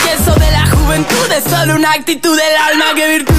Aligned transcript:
eso 0.00 0.34
de 0.34 0.50
la 0.50 0.66
juventud 0.66 1.32
es 1.36 1.44
solo 1.44 1.74
una 1.74 1.92
actitud 1.92 2.36
del 2.36 2.56
alma 2.56 2.94
que 2.94 3.08
virtud. 3.08 3.34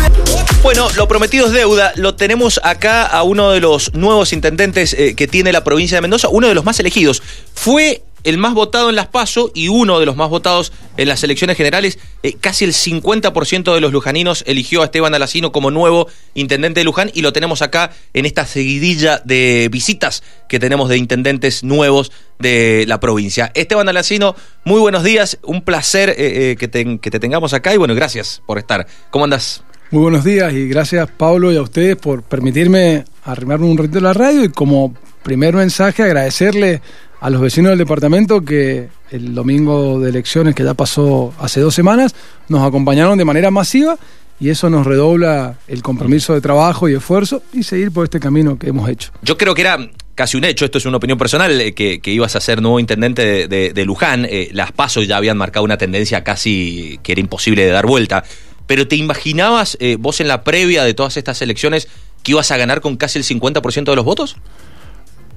Bueno, 0.62 0.88
lo 0.96 1.08
prometido 1.08 1.48
es 1.48 1.52
deuda. 1.52 1.94
Lo 1.96 2.16
tenemos 2.16 2.60
acá 2.64 3.06
a 3.06 3.24
uno 3.24 3.52
de 3.52 3.60
los 3.60 3.94
nuevos 3.94 4.34
intendentes 4.34 4.94
eh, 4.94 5.16
que 5.16 5.28
tiene 5.28 5.52
la 5.52 5.64
provincia 5.64 5.98
de 5.98 6.02
Mendoza, 6.02 6.30
uno 6.30 6.48
de 6.48 6.56
los 6.56 6.64
más 6.64 6.80
elegidos. 6.80 7.22
Fue 7.54 8.04
el 8.24 8.38
más 8.38 8.54
votado 8.54 8.90
en 8.90 8.96
las 8.96 9.08
PASO 9.08 9.52
y 9.54 9.68
uno 9.68 10.00
de 10.00 10.06
los 10.06 10.16
más 10.16 10.30
votados 10.30 10.72
en 10.98 11.08
las 11.08 11.24
elecciones 11.24 11.58
generales. 11.58 12.00
Eh, 12.24 12.36
casi 12.40 12.66
el 12.66 12.74
50% 12.74 13.74
de 13.74 13.82
los 13.82 13.92
lujaninos 13.92 14.44
eligió 14.48 14.82
a 14.82 14.86
Esteban 14.86 15.14
Alacino 15.14 15.52
como 15.52 15.72
nuevo 15.72 16.08
intendente 16.34 16.80
de 16.80 16.86
Luján 16.86 17.12
y 17.14 17.22
lo 17.22 17.34
tenemos 17.34 17.62
acá 17.62 17.92
en 18.14 18.26
esta 18.26 18.46
seguidilla 18.46 19.22
de 19.26 19.70
visitas 19.72 20.24
que 20.48 20.60
tenemos 20.60 20.90
de 20.90 20.98
intendentes 20.98 21.64
nuevos 21.64 22.12
de 22.40 22.86
la 22.88 23.00
provincia. 23.00 23.52
Esteban 23.54 23.90
Alacino, 23.90 24.36
muy 24.66 24.80
buenos 24.80 25.04
días, 25.04 25.38
un 25.44 25.62
placer 25.62 26.10
eh, 26.12 26.52
eh, 26.52 26.56
que, 26.58 26.68
te, 26.68 27.20
tengamos 27.20 27.54
acá 27.54 27.74
y 27.74 27.78
bueno, 27.78 27.96
gracias 27.96 28.42
por 28.46 28.58
estar. 28.58 28.88
¿Cómo 29.12 29.26
andas? 29.26 29.64
Muy 29.92 30.02
buenos 30.02 30.24
días 30.24 30.52
y 30.54 30.68
gracias 30.68 31.10
Pablo 31.18 31.52
y 31.52 31.58
a 31.58 31.62
ustedes 31.62 31.96
por 31.98 32.24
permitirme 32.24 33.06
arrimarme 33.26 33.68
un 33.68 33.78
ratito 33.78 34.00
a 34.00 34.02
la 34.02 34.14
radio 34.14 34.44
y 34.44 34.50
como 34.50 34.96
primer 35.22 35.54
mensaje 35.54 36.04
agradecerle 36.04 36.82
a 37.24 37.30
los 37.30 37.40
vecinos 37.40 37.70
del 37.70 37.80
departamento 37.80 38.44
que 38.44 38.90
el 39.10 39.34
domingo 39.34 39.98
de 40.02 40.10
elecciones 40.10 40.56
que 40.56 40.64
ya 40.66 40.74
pasó 40.74 41.34
hace 41.40 41.62
dos 41.62 41.74
semanas 41.74 42.14
nos 42.50 42.68
acompañaron 42.68 43.18
de 43.18 43.24
manera 43.24 43.50
masiva 43.50 43.98
y 44.42 44.50
eso 44.50 44.70
nos 44.70 44.86
redobla 44.86 45.56
el 45.70 45.82
compromiso 45.82 46.34
de 46.34 46.42
trabajo 46.42 46.90
y 46.90 46.96
esfuerzo 46.96 47.42
y 47.54 47.64
seguir 47.64 47.94
por 47.94 48.04
este 48.04 48.20
camino 48.20 48.60
que 48.60 48.68
hemos 48.68 48.90
hecho. 48.90 49.14
Yo 49.22 49.38
creo 49.38 49.56
que 49.56 49.62
era 49.62 49.78
casi 50.16 50.36
un 50.36 50.44
hecho, 50.44 50.66
esto 50.66 50.80
es 50.80 50.86
una 50.86 50.98
opinión 50.98 51.18
personal, 51.18 51.62
eh, 51.62 51.74
que, 51.74 52.02
ibas 52.08 52.36
a 52.36 52.42
ser 52.42 52.62
nuevo 52.62 52.78
intendente 52.78 53.48
de, 53.48 53.86
Luján. 53.86 54.28
Eh, 54.30 54.50
las 54.52 54.74
pasos 54.74 55.08
ya 55.08 55.16
habían 55.16 55.38
marcado 55.38 55.64
una 55.64 55.78
tendencia 55.78 56.26
casi 56.26 57.00
que 57.04 57.14
era 57.14 57.22
imposible 57.22 57.64
de 57.64 57.72
dar 57.72 57.86
vuelta. 57.86 58.26
Pero 58.68 58.86
¿te 58.90 58.98
imaginabas 58.98 59.78
eh, 59.80 59.96
vos 59.98 60.20
en 60.20 60.28
la 60.28 60.44
previa 60.44 60.84
de 60.84 60.94
todas 60.94 61.16
estas 61.16 61.42
elecciones 61.42 61.88
que 62.22 62.34
ibas 62.34 62.52
a 62.52 62.58
ganar 62.58 62.82
con 62.82 62.98
casi 62.98 63.18
el 63.18 63.24
50% 63.24 63.86
de 63.86 63.96
los 63.96 64.04
votos? 64.04 64.36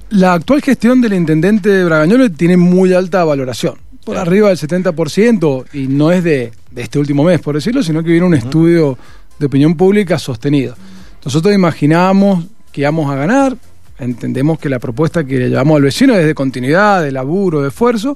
La 0.09 0.33
actual 0.33 0.61
gestión 0.61 1.01
del 1.01 1.13
intendente 1.13 1.69
de 1.69 1.83
Bragañolo 1.83 2.31
tiene 2.31 2.55
muy 2.55 2.93
alta 2.93 3.25
valoración, 3.25 3.75
por 4.05 4.17
arriba 4.17 4.49
del 4.49 4.57
70%, 4.57 5.65
y 5.73 5.87
no 5.87 6.11
es 6.11 6.23
de, 6.23 6.53
este 6.75 6.97
último 6.97 7.23
mes, 7.23 7.41
por 7.41 7.55
decirlo, 7.55 7.83
sino 7.83 8.01
que 8.03 8.11
viene 8.11 8.25
un 8.25 8.33
estudio 8.33 8.97
de 9.37 9.45
opinión 9.45 9.75
pública 9.75 10.17
sostenido. 10.17 10.75
Nosotros 11.25 11.53
imaginábamos 11.53 12.45
que 12.71 12.81
íbamos 12.81 13.11
a 13.11 13.15
ganar, 13.15 13.57
entendemos 13.99 14.59
que 14.59 14.69
la 14.69 14.79
propuesta 14.79 15.25
que 15.25 15.39
le 15.39 15.49
llevamos 15.49 15.75
al 15.75 15.83
vecino 15.83 16.15
es 16.15 16.25
de 16.25 16.33
continuidad, 16.33 17.03
de 17.03 17.11
laburo, 17.11 17.61
de 17.61 17.67
esfuerzo. 17.67 18.15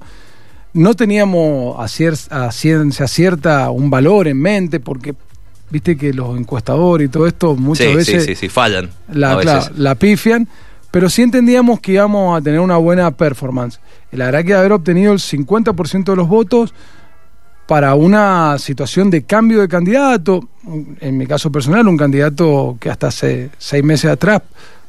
No 0.73 0.93
teníamos 0.93 1.75
a, 1.77 2.51
ciencia 2.51 3.07
cierta 3.07 3.69
un 3.69 3.89
valor 3.89 4.29
en 4.29 4.37
mente, 4.37 4.79
porque 4.79 5.13
viste 5.69 5.97
que 5.97 6.13
los 6.13 6.37
encuestadores 6.37 7.09
y 7.09 7.11
todo 7.11 7.27
esto 7.27 7.57
muchas 7.57 7.93
veces 7.93 8.23
sí, 8.23 8.35
sí, 8.35 8.47
fallan. 8.47 8.89
La, 9.11 9.69
la 9.75 9.95
pifian 9.95 10.47
pero 10.91 11.09
sí 11.09 11.21
entendíamos 11.21 11.79
que 11.79 11.93
íbamos 11.93 12.37
a 12.37 12.41
tener 12.41 12.59
una 12.59 12.77
buena 12.77 13.11
performance. 13.11 13.79
La 14.11 14.25
verdad 14.25 14.43
que 14.43 14.53
haber 14.53 14.73
obtenido 14.73 15.13
el 15.13 15.19
50% 15.19 16.03
de 16.03 16.15
los 16.15 16.27
votos 16.27 16.73
para 17.65 17.95
una 17.95 18.57
situación 18.59 19.09
de 19.09 19.23
cambio 19.23 19.61
de 19.61 19.69
candidato, 19.69 20.41
en 20.99 21.17
mi 21.17 21.25
caso 21.25 21.51
personal, 21.51 21.87
un 21.87 21.97
candidato 21.97 22.75
que 22.79 22.89
hasta 22.89 23.07
hace 23.07 23.49
seis 23.57 23.83
meses 23.83 24.11
atrás 24.11 24.41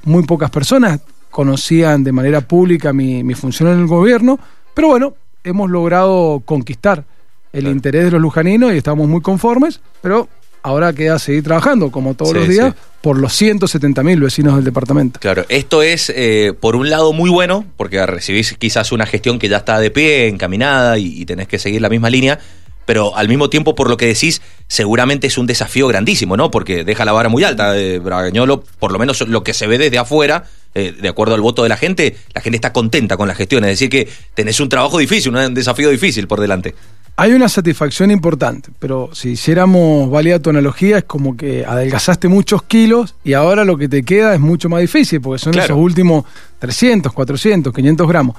muy 0.05 0.25
pocas 0.25 0.51
personas 0.51 1.01
conocían 1.31 2.05
de 2.05 2.13
manera 2.13 2.41
pública 2.41 2.93
mi, 2.93 3.35
función 3.35 3.71
en 3.71 3.79
el 3.79 3.87
gobierno, 3.87 4.39
pero 4.75 4.89
bueno, 4.89 5.15
hemos 5.45 5.71
logrado 5.71 6.43
conquistar 6.45 7.05
el 7.53 7.67
interés 7.69 8.05
de 8.05 8.11
los 8.13 8.21
lujaninos 8.21 8.73
y 8.73 8.79
estamos 8.79 9.09
muy 9.09 9.21
conformes, 9.21 9.81
pero 10.01 10.29
ahora 10.63 10.93
queda 10.93 11.19
seguir 11.19 11.43
trabajando, 11.43 11.91
como 11.91 12.15
todos 12.15 12.35
los 12.35 12.49
días, 12.49 12.75
por 13.01 13.19
los 13.19 13.33
170 13.35 14.03
mil 14.03 14.21
vecinos 14.21 14.55
del 14.55 14.65
departamento. 14.65 15.19
Claro, 15.21 15.45
esto 15.49 15.83
es, 15.83 16.13
eh, 16.15 16.55
por 16.59 16.77
un 16.77 16.89
lado, 16.89 17.13
muy 17.13 17.31
bueno, 17.31 17.65
porque 17.77 18.05
recibís 18.07 18.55
quizás 18.55 18.93
una 18.93 19.07
gestión 19.07 19.39
que 19.39 19.49
ya 19.49 19.59
está 19.59 19.79
de 19.79 19.91
pie, 19.91 20.29
encaminada, 20.29 20.99
y, 20.99 21.25
tenés 21.27 21.49
que 21.49 21.59
seguir 21.59 21.81
la 21.81 21.89
misma 21.89 22.11
línea, 22.11 22.39
pero 22.85 23.17
al 23.17 23.29
mismo 23.29 23.49
tiempo, 23.51 23.75
por 23.75 23.89
lo 23.89 23.97
que 23.97 24.07
decís, 24.07 24.43
seguramente 24.67 25.27
es 25.27 25.39
un 25.39 25.47
desafío 25.47 25.87
grandísimo, 25.89 26.37
¿no? 26.37 26.51
Porque 26.51 26.85
deja 26.85 27.05
la 27.05 27.13
vara 27.13 27.29
muy 27.29 27.45
alta. 27.45 27.73
de 27.73 27.99
Bragañolo, 27.99 28.65
por 28.79 28.93
lo 28.93 28.99
menos 28.99 29.21
lo 29.29 29.45
que 29.45 29.55
se 29.55 29.67
ve 29.67 29.79
desde 29.79 29.99
afuera, 29.99 30.45
eh, 30.75 30.95
de 31.01 31.09
acuerdo 31.09 31.35
al 31.35 31.41
voto 31.41 31.63
de 31.63 31.69
la 31.69 31.77
gente, 31.77 32.17
la 32.35 32.41
gente 32.41 32.57
está 32.57 32.73
contenta 32.73 33.17
con 33.17 33.29
la 33.29 33.35
gestión. 33.35 33.65
Es 33.65 33.71
decir, 33.71 33.91
que 33.91 34.09
tenés 34.35 34.59
un 34.61 34.69
trabajo 34.69 34.99
difícil, 34.99 35.35
un 35.35 35.55
desafío 35.55 35.91
difícil 35.91 36.27
por 36.27 36.41
delante. 36.41 36.75
Hay 37.15 37.33
una 37.33 37.51
satisfacción 37.51 38.11
importante, 38.11 38.71
pero 38.79 39.11
si 39.13 39.31
hiciéramos 39.31 40.11
válida 40.11 40.39
tu 40.39 40.49
analogía, 40.49 40.97
es 40.99 41.05
como 41.05 41.37
que 41.37 41.63
adelgazaste 41.67 42.27
muchos 42.29 42.63
kilos 42.63 43.15
y 43.23 43.35
ahora 43.35 43.67
lo 43.67 43.77
que 43.77 43.87
te 43.87 44.03
queda 44.03 44.33
es 44.33 44.41
mucho 44.41 44.71
más 44.71 44.81
difícil, 44.81 45.21
porque 45.21 45.39
son 45.39 45.59
esos 45.59 45.77
últimos 45.77 46.25
300, 46.59 47.13
400, 47.13 47.71
500 47.71 48.09
gramos. 48.09 48.37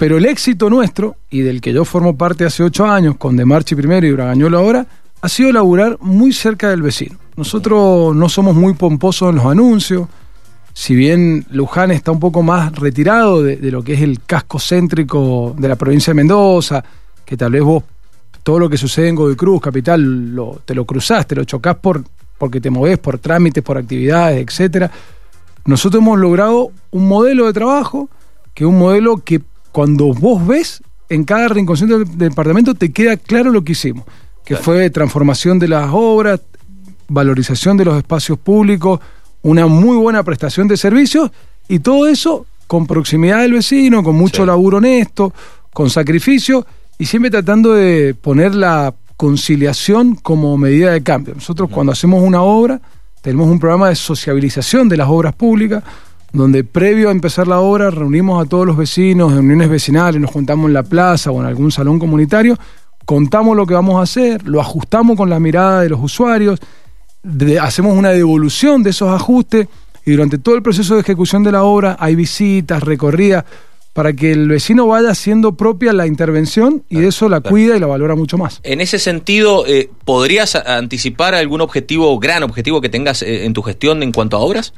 Pero 0.00 0.16
el 0.16 0.24
éxito 0.24 0.70
nuestro, 0.70 1.16
y 1.28 1.42
del 1.42 1.60
que 1.60 1.74
yo 1.74 1.84
formo 1.84 2.16
parte 2.16 2.46
hace 2.46 2.62
ocho 2.62 2.86
años, 2.86 3.16
con 3.18 3.36
De 3.36 3.44
Marchi 3.44 3.74
primero 3.74 4.06
y 4.06 4.12
Bragañolo 4.12 4.56
ahora, 4.56 4.86
ha 5.20 5.28
sido 5.28 5.52
laburar 5.52 5.98
muy 6.00 6.32
cerca 6.32 6.70
del 6.70 6.80
vecino. 6.80 7.18
Nosotros 7.36 8.16
no 8.16 8.30
somos 8.30 8.56
muy 8.56 8.72
pomposos 8.72 9.28
en 9.28 9.36
los 9.36 9.44
anuncios, 9.44 10.08
si 10.72 10.94
bien 10.94 11.44
Luján 11.50 11.90
está 11.90 12.12
un 12.12 12.18
poco 12.18 12.42
más 12.42 12.74
retirado 12.76 13.42
de, 13.42 13.58
lo 13.70 13.84
que 13.84 13.92
es 13.92 14.00
el 14.00 14.22
casco 14.22 14.58
céntrico 14.58 15.54
de 15.58 15.68
la 15.68 15.76
provincia 15.76 16.12
de 16.12 16.14
Mendoza, 16.14 16.82
que 17.22 17.36
tal 17.36 17.52
vez 17.52 17.62
vos 17.62 17.84
todo 18.42 18.58
lo 18.58 18.70
que 18.70 18.78
sucede 18.78 19.08
en 19.08 19.16
Godoy 19.16 19.36
Cruz, 19.36 19.60
capital, 19.60 20.34
te 20.64 20.74
lo 20.74 20.86
cruzás, 20.86 21.26
te 21.26 21.34
lo 21.34 21.44
chocás 21.44 21.76
por, 21.76 22.02
porque 22.38 22.58
te 22.58 22.70
movés 22.70 22.98
por 22.98 23.18
trámites, 23.18 23.62
por 23.62 23.76
actividades, 23.76 24.42
etcétera. 24.48 24.90
Nosotros 25.66 26.02
hemos 26.02 26.18
logrado 26.18 26.70
un 26.90 27.06
modelo 27.06 27.44
de 27.44 27.52
trabajo 27.52 28.08
que 28.54 28.64
es 28.64 28.68
un 28.68 28.78
modelo 28.78 29.18
que 29.18 29.40
cuando 29.72 30.12
vos 30.12 30.46
ves 30.46 30.82
en 31.08 31.24
cada 31.24 31.48
rincón 31.48 31.76
del 31.88 32.18
departamento 32.18 32.74
te 32.74 32.92
queda 32.92 33.16
claro 33.16 33.50
lo 33.50 33.62
que 33.64 33.72
hicimos, 33.72 34.04
que 34.44 34.56
fue 34.56 34.90
transformación 34.90 35.58
de 35.58 35.68
las 35.68 35.90
obras, 35.92 36.40
valorización 37.08 37.76
de 37.76 37.84
los 37.84 37.96
espacios 37.96 38.38
públicos, 38.38 39.00
una 39.42 39.66
muy 39.66 39.96
buena 39.96 40.22
prestación 40.22 40.68
de 40.68 40.76
servicios 40.76 41.30
y 41.68 41.80
todo 41.80 42.06
eso 42.06 42.46
con 42.66 42.86
proximidad 42.86 43.40
del 43.40 43.54
vecino, 43.54 44.02
con 44.02 44.14
mucho 44.14 44.46
laburo 44.46 44.78
honesto, 44.78 45.32
con 45.72 45.90
sacrificio 45.90 46.64
y 46.98 47.06
siempre 47.06 47.30
tratando 47.30 47.72
de 47.72 48.14
poner 48.14 48.54
la 48.54 48.94
conciliación 49.16 50.14
como 50.14 50.56
medida 50.56 50.92
de 50.92 51.02
cambio. 51.02 51.34
Nosotros 51.34 51.68
cuando 51.70 51.92
hacemos 51.92 52.22
una 52.22 52.42
obra 52.42 52.80
tenemos 53.22 53.48
un 53.48 53.58
programa 53.58 53.88
de 53.88 53.96
sociabilización 53.96 54.88
de 54.88 54.96
las 54.96 55.08
obras 55.08 55.34
públicas, 55.34 55.82
donde 56.32 56.64
previo 56.64 57.08
a 57.08 57.12
empezar 57.12 57.48
la 57.48 57.60
obra 57.60 57.90
reunimos 57.90 58.44
a 58.44 58.48
todos 58.48 58.66
los 58.66 58.76
vecinos 58.76 59.32
en 59.32 59.38
uniones 59.38 59.68
vecinales, 59.68 60.20
nos 60.20 60.30
juntamos 60.30 60.68
en 60.68 60.74
la 60.74 60.82
plaza 60.82 61.30
o 61.30 61.40
en 61.40 61.46
algún 61.46 61.72
salón 61.72 61.98
comunitario, 61.98 62.58
contamos 63.04 63.56
lo 63.56 63.66
que 63.66 63.74
vamos 63.74 63.98
a 63.98 64.02
hacer, 64.02 64.46
lo 64.46 64.60
ajustamos 64.60 65.16
con 65.16 65.28
la 65.30 65.40
mirada 65.40 65.82
de 65.82 65.88
los 65.88 66.00
usuarios, 66.00 66.60
hacemos 67.60 67.96
una 67.96 68.10
devolución 68.10 68.82
de 68.82 68.90
esos 68.90 69.10
ajustes 69.10 69.66
y 70.06 70.12
durante 70.12 70.38
todo 70.38 70.54
el 70.54 70.62
proceso 70.62 70.94
de 70.94 71.00
ejecución 71.00 71.42
de 71.42 71.52
la 71.52 71.64
obra 71.64 71.96
hay 71.98 72.14
visitas, 72.14 72.82
recorridas, 72.82 73.44
para 73.92 74.12
que 74.12 74.30
el 74.30 74.48
vecino 74.48 74.86
vaya 74.86 75.10
haciendo 75.10 75.56
propia 75.56 75.92
la 75.92 76.06
intervención 76.06 76.84
y 76.88 77.04
eso 77.04 77.28
la 77.28 77.40
cuida 77.40 77.76
y 77.76 77.80
la 77.80 77.86
valora 77.86 78.14
mucho 78.14 78.38
más. 78.38 78.60
En 78.62 78.80
ese 78.80 78.98
sentido, 78.98 79.66
eh, 79.66 79.90
¿podrías 80.04 80.54
anticipar 80.54 81.34
algún 81.34 81.60
objetivo, 81.60 82.16
gran 82.20 82.44
objetivo 82.44 82.80
que 82.80 82.88
tengas 82.88 83.22
eh, 83.22 83.44
en 83.44 83.52
tu 83.52 83.62
gestión 83.62 84.02
en 84.02 84.12
cuanto 84.12 84.36
a 84.36 84.40
obras? 84.40 84.72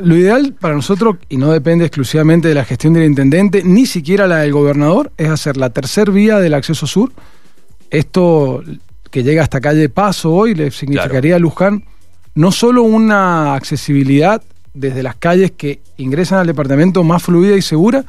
Lo 0.00 0.16
ideal 0.16 0.54
para 0.58 0.74
nosotros, 0.74 1.16
y 1.28 1.36
no 1.36 1.50
depende 1.50 1.84
exclusivamente 1.84 2.48
de 2.48 2.54
la 2.54 2.64
gestión 2.64 2.92
del 2.92 3.04
intendente, 3.04 3.62
ni 3.64 3.84
siquiera 3.84 4.26
la 4.26 4.38
del 4.38 4.52
gobernador, 4.52 5.10
es 5.16 5.28
hacer 5.28 5.56
la 5.56 5.70
tercer 5.70 6.10
vía 6.10 6.38
del 6.38 6.54
acceso 6.54 6.86
sur. 6.86 7.10
Esto 7.90 8.62
que 9.10 9.22
llega 9.22 9.42
hasta 9.42 9.60
calle 9.60 9.88
Paso 9.88 10.32
hoy 10.32 10.54
le 10.54 10.70
significaría 10.70 11.36
a 11.36 11.38
Luján 11.38 11.84
no 12.34 12.52
solo 12.52 12.82
una 12.82 13.54
accesibilidad 13.54 14.42
desde 14.72 15.02
las 15.02 15.16
calles 15.16 15.50
que 15.50 15.80
ingresan 15.96 16.38
al 16.38 16.46
departamento 16.46 17.02
más 17.02 17.22
fluida 17.22 17.56
y 17.56 17.62
segura, 17.62 18.04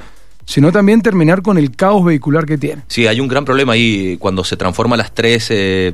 sino 0.50 0.72
también 0.72 1.04
terminar 1.04 1.44
con 1.44 1.60
el 1.60 1.76
caos 1.76 2.04
vehicular 2.04 2.48
que 2.48 2.58
tiene. 2.58 2.82
Sí, 2.88 3.06
hay 3.06 3.20
un 3.20 3.28
gran 3.28 3.46
problema 3.46 3.74
ahí 3.74 4.18
cuando 4.18 4.44
se 4.44 4.58
transforman 4.58 4.98
las 4.98 5.14
tres 5.14 5.46
eh, 5.52 5.94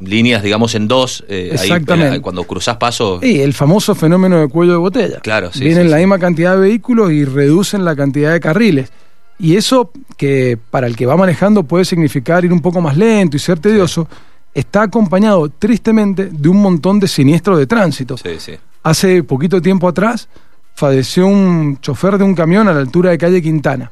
líneas, 0.00 0.42
digamos, 0.42 0.74
en 0.74 0.88
dos. 0.88 1.22
Eh, 1.28 1.50
Exactamente. 1.52 2.22
cuando 2.22 2.44
cruzas 2.44 2.78
pasos. 2.78 3.20
Sí, 3.20 3.42
el 3.42 3.52
famoso 3.52 3.94
fenómeno 3.94 4.40
de 4.40 4.48
cuello 4.48 4.72
de 4.72 4.78
botella. 4.78 5.20
Claro, 5.20 5.52
sí. 5.52 5.62
Vienen 5.62 5.90
la 5.90 5.98
misma 5.98 6.18
cantidad 6.18 6.54
de 6.54 6.60
vehículos 6.60 7.12
y 7.12 7.26
reducen 7.26 7.84
la 7.84 7.94
cantidad 7.94 8.32
de 8.32 8.40
carriles. 8.40 8.90
Y 9.38 9.56
eso, 9.56 9.90
que 10.16 10.58
para 10.70 10.86
el 10.86 10.96
que 10.96 11.04
va 11.04 11.18
manejando 11.18 11.64
puede 11.64 11.84
significar 11.84 12.42
ir 12.42 12.54
un 12.54 12.62
poco 12.62 12.80
más 12.80 12.96
lento 12.96 13.36
y 13.36 13.40
ser 13.40 13.58
tedioso, 13.58 14.08
está 14.54 14.80
acompañado 14.80 15.50
tristemente 15.50 16.30
de 16.32 16.48
un 16.48 16.62
montón 16.62 17.00
de 17.00 17.06
siniestros 17.06 17.58
de 17.58 17.66
tránsito. 17.66 18.16
Sí, 18.16 18.30
sí. 18.38 18.54
Hace 18.82 19.22
poquito 19.24 19.60
tiempo 19.60 19.86
atrás 19.88 20.26
falleció 20.74 21.26
un 21.26 21.78
chofer 21.80 22.18
de 22.18 22.24
un 22.24 22.34
camión 22.34 22.68
a 22.68 22.72
la 22.72 22.80
altura 22.80 23.10
de 23.10 23.18
calle 23.18 23.42
Quintana, 23.42 23.90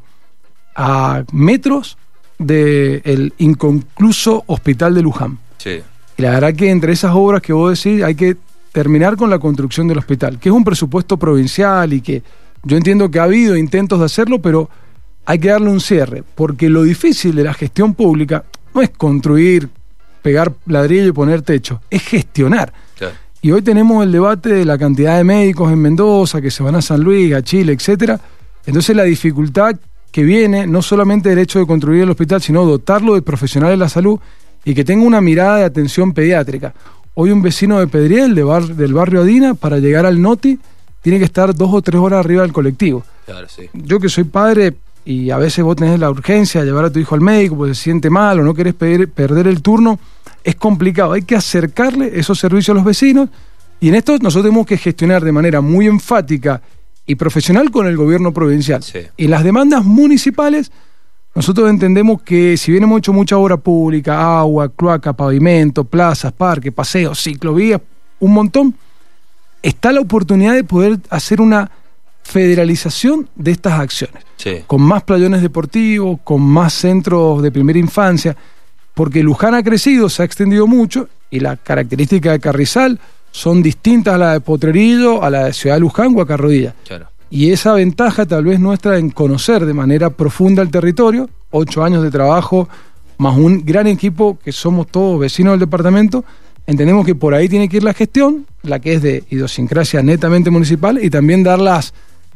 a 0.75 1.25
metros 1.33 1.97
del 2.39 3.33
inconcluso 3.39 4.45
Hospital 4.47 4.95
de 4.95 5.03
Luján. 5.03 5.39
Sí. 5.59 5.81
Y 6.17 6.23
la 6.23 6.31
verdad 6.31 6.55
que 6.55 6.71
entre 6.71 6.93
esas 6.93 7.13
obras 7.15 7.41
que 7.41 7.53
vos 7.53 7.83
decís 7.83 8.03
hay 8.03 8.15
que 8.15 8.37
terminar 8.73 9.17
con 9.17 9.31
la 9.31 9.39
construcción 9.39 9.87
del 9.87 9.99
hospital, 9.99 10.39
que 10.39 10.49
es 10.49 10.55
un 10.55 10.65
presupuesto 10.65 11.17
provincial 11.17 11.93
y 11.93 12.01
que 12.01 12.23
yo 12.65 12.77
entiendo 12.77 13.11
que 13.11 13.19
ha 13.19 13.25
habido 13.25 13.57
intentos 13.57 13.99
de 13.99 14.07
hacerlo, 14.07 14.41
pero 14.41 14.69
hay 15.25 15.39
que 15.39 15.49
darle 15.49 15.71
un 15.71 15.81
cierre, 15.81 16.25
porque 16.35 16.69
lo 16.69 16.83
difícil 16.83 17.35
de 17.35 17.45
la 17.45 17.55
gestión 17.55 17.95
pública 17.95 18.45
no 18.75 18.81
es 18.83 18.91
construir, 18.91 19.69
pegar 20.23 20.53
ladrillo 20.67 21.09
y 21.09 21.13
poner 21.13 21.43
techo, 21.43 21.81
es 21.91 22.03
gestionar. 22.03 22.73
Y 23.45 23.51
hoy 23.51 23.61
tenemos 23.61 24.05
el 24.05 24.13
debate 24.13 24.51
de 24.51 24.65
la 24.65 24.79
cantidad 24.79 25.17
de 25.17 25.25
médicos 25.25 25.73
en 25.73 25.81
Mendoza 25.81 26.41
que 26.41 26.49
se 26.49 26.63
van 26.63 26.77
a 26.77 26.81
San 26.81 27.01
Luis, 27.01 27.35
a 27.35 27.43
Chile, 27.43 27.73
etcétera. 27.73 28.21
Entonces 28.65 28.95
la 28.95 29.03
dificultad 29.03 29.75
que 30.13 30.23
viene 30.23 30.65
no 30.69 30.81
solamente 30.81 31.29
del 31.29 31.41
hecho 31.41 31.59
de 31.59 31.67
construir 31.67 32.05
el 32.05 32.11
hospital, 32.11 32.41
sino 32.41 32.65
dotarlo 32.65 33.15
de 33.15 33.23
profesionales 33.23 33.73
de 33.73 33.85
la 33.85 33.89
salud 33.89 34.21
y 34.65 34.77
que 34.77 34.85
tenga 34.85 35.05
una 35.05 35.21
mirada 35.21 35.57
de 35.57 35.65
atención 35.65 36.13
pediátrica. 36.13 36.73
Hoy 37.15 37.33
un 37.33 37.43
vecino 37.43 37.81
de 37.81 37.89
Pedriel, 37.89 38.37
de 38.37 38.45
del 38.77 38.95
barrio 38.95 39.23
Adina, 39.23 39.55
para 39.55 39.79
llegar 39.79 40.07
al 40.07 40.23
NOTI, 40.23 40.61
tiene 41.01 41.19
que 41.19 41.25
estar 41.25 41.53
dos 41.53 41.75
o 41.75 41.83
tres 41.83 42.01
horas 42.01 42.21
arriba 42.21 42.43
del 42.43 42.53
colectivo. 42.53 43.03
Yo 43.73 43.99
que 43.99 44.09
soy 44.09 44.23
padre 44.23 44.75
y 45.05 45.31
a 45.31 45.39
veces 45.39 45.65
vos 45.65 45.75
tenés 45.75 45.99
la 45.99 46.11
urgencia 46.11 46.61
de 46.61 46.69
llevar 46.69 46.85
a 46.85 46.91
tu 46.91 47.01
hijo 47.01 47.17
al 47.17 47.21
médico 47.21 47.57
porque 47.57 47.75
se 47.75 47.83
siente 47.83 48.09
mal 48.09 48.39
o 48.39 48.45
no 48.45 48.55
querés 48.55 48.75
perder 48.75 49.49
el 49.49 49.63
turno, 49.63 49.99
es 50.45 50.55
complicado. 50.57 51.13
Hay 51.13 51.23
que 51.23 51.37
acercarle 51.37 52.19
esos 52.19 52.39
servicios 52.39 52.75
a 52.75 52.77
los 52.77 52.85
vecinos 52.85 53.29
y 53.81 53.89
en 53.89 53.97
esto 53.97 54.13
nosotros 54.19 54.45
tenemos 54.45 54.67
que 54.67 54.77
gestionar 54.77 55.25
de 55.25 55.33
manera 55.33 55.61
muy 55.61 55.87
enfática 55.87 56.63
y 57.05 57.17
profesional 57.17 57.71
con 57.71 57.87
el 57.87 57.97
gobierno 57.97 58.33
provincial. 58.33 58.83
Y 59.17 59.27
las 59.27 59.43
demandas 59.43 59.85
municipales, 59.85 60.71
nosotros 61.35 61.69
entendemos 61.69 62.23
que 62.23 62.57
si 62.57 62.71
bien 62.71 62.85
hemos 62.85 62.99
hecho 62.99 63.13
mucha 63.13 63.37
obra 63.37 63.57
pública, 63.57 64.39
agua, 64.39 64.69
cloaca, 64.69 65.13
pavimento, 65.13 65.85
plazas, 65.85 66.33
parques, 66.33 66.73
paseos, 66.73 67.21
ciclovías, 67.21 67.81
un 68.21 68.33
montón, 68.33 68.77
está 69.63 69.93
la 69.93 70.01
oportunidad 70.01 70.55
de 70.55 70.65
poder 70.65 71.01
hacer 71.11 71.41
una 71.41 71.71
federalización 72.23 73.29
de 73.35 73.51
estas 73.51 73.81
acciones. 73.81 74.25
Con 74.67 74.83
más 74.83 75.03
playones 75.03 75.43
deportivos, 75.43 76.21
con 76.23 76.41
más 76.41 76.73
centros 76.73 77.43
de 77.43 77.51
primera 77.51 77.79
infancia, 77.79 78.37
porque 78.95 79.23
Luján 79.23 79.55
ha 79.55 79.63
crecido, 79.63 80.09
se 80.09 80.23
ha 80.23 80.25
extendido 80.25 80.67
mucho 80.67 81.09
y 81.31 81.41
las 81.41 81.59
características 81.61 82.33
de 82.35 82.41
Carrizal 82.41 83.01
son 83.31 83.63
distintas 83.63 84.15
a 84.15 84.19
la 84.19 84.33
de 84.35 84.41
Potrerillo, 84.41 85.23
a 85.23 85.31
la 85.31 85.47
de 85.47 85.53
Ciudad 85.53 85.77
de 85.77 85.81
Luján 85.81 86.15
o 86.17 86.21
a 86.21 86.27
Carrodilla. 86.27 86.75
Y 87.31 87.51
esa 87.51 87.73
ventaja 87.73 88.27
tal 88.27 88.45
vez 88.45 88.61
nuestra 88.61 88.99
en 88.99 89.11
conocer 89.11 89.65
de 89.65 89.73
manera 89.73 90.11
profunda 90.11 90.63
el 90.63 90.71
territorio, 90.71 91.31
ocho 91.51 91.83
años 91.83 92.03
de 92.03 92.11
trabajo, 92.11 92.69
más 93.17 93.39
un 93.39 93.65
gran 93.65 93.87
equipo 93.87 94.39
que 94.45 94.53
somos 94.53 94.89
todos 94.89 95.19
vecinos 95.19 95.55
del 95.55 95.61
departamento, 95.61 96.25
entendemos 96.67 97.07
que 97.07 97.15
por 97.15 97.33
ahí 97.35 97.49
tiene 97.49 97.69
que 97.71 97.79
ir 97.79 97.85
la 97.85 97.95
gestión, 97.95 98.47
la 98.63 98.81
que 98.81 98.95
es 98.95 99.03
de 99.03 99.25
idiosincrasia 99.31 100.03
netamente 100.03 100.51
municipal, 100.51 101.03
y 101.03 101.09
también 101.09 101.43
dar 101.43 101.59
las 101.59 101.95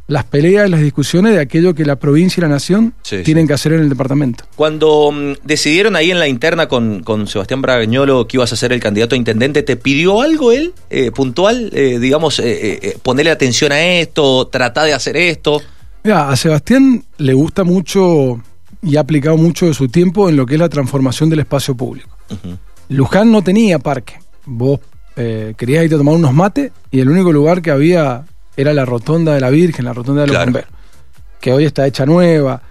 las 0.08 0.24
peleas 0.24 0.68
y 0.68 0.70
las 0.70 0.80
discusiones 0.80 1.34
de 1.34 1.40
aquello 1.40 1.74
que 1.74 1.84
la 1.84 1.96
provincia 1.96 2.40
y 2.40 2.42
la 2.42 2.48
nación 2.48 2.94
tienen 3.24 3.46
que 3.46 3.54
hacer 3.54 3.72
en 3.72 3.80
el 3.80 3.88
departamento. 3.88 4.44
Cuando 4.54 5.10
mm, 5.12 5.44
decidieron 5.44 5.96
ahí 5.96 6.10
en 6.10 6.20
la 6.20 6.28
interna 6.28 6.68
con, 6.68 7.02
con, 7.02 7.26
Sebastián 7.26 7.60
Bragañolo 7.60 8.26
que 8.28 8.36
ibas 8.36 8.52
a 8.52 8.56
ser 8.56 8.72
el 8.72 8.80
candidato 8.80 9.14
a 9.14 9.18
intendente, 9.18 9.62
¿te 9.62 9.76
pidió 9.76 10.22
algo 10.22 10.52
él 10.52 10.74
eh, 10.90 11.10
puntual? 11.10 11.70
Eh, 11.72 11.98
digamos, 11.98 12.40
eh, 12.42 12.98
ponerle 13.02 13.30
atención 13.30 13.72
a 13.72 13.84
esto, 13.84 14.46
tratar 14.46 14.86
de 14.86 14.94
hacer 14.94 15.16
esto. 15.16 15.60
Mira, 16.04 16.28
a 16.28 16.36
Sebastián 16.36 17.04
le 17.18 17.34
gusta 17.34 17.64
mucho 17.64 18.40
y 18.82 18.96
ha 18.96 19.00
aplicado 19.00 19.36
mucho 19.36 19.66
de 19.66 19.74
su 19.74 19.88
tiempo 19.88 20.28
en 20.28 20.36
lo 20.36 20.46
que 20.46 20.54
es 20.54 20.60
la 20.60 20.68
transformación 20.68 21.30
del 21.30 21.40
espacio 21.40 21.76
público. 21.76 22.16
Luján 22.88 23.32
no 23.32 23.42
tenía 23.42 23.80
parque. 23.80 24.20
Vos 24.44 24.78
querías 25.16 25.82
irte 25.82 25.94
a 25.96 25.98
tomar 25.98 26.14
unos 26.14 26.32
mates 26.32 26.70
y 26.92 27.00
el 27.00 27.08
único 27.08 27.32
lugar 27.32 27.62
que 27.62 27.70
había 27.72 28.24
era 28.56 28.72
la 28.72 28.84
rotonda 28.84 29.34
de 29.34 29.40
la 29.40 29.50
Virgen, 29.50 29.84
la 29.84 29.92
rotonda 29.92 30.22
de 30.22 30.28
los 30.28 30.44
bomberos, 30.44 30.70
que 31.40 31.52
hoy 31.52 31.64
está 31.64 31.86
hecha 31.86 32.06
nueva. 32.06 32.62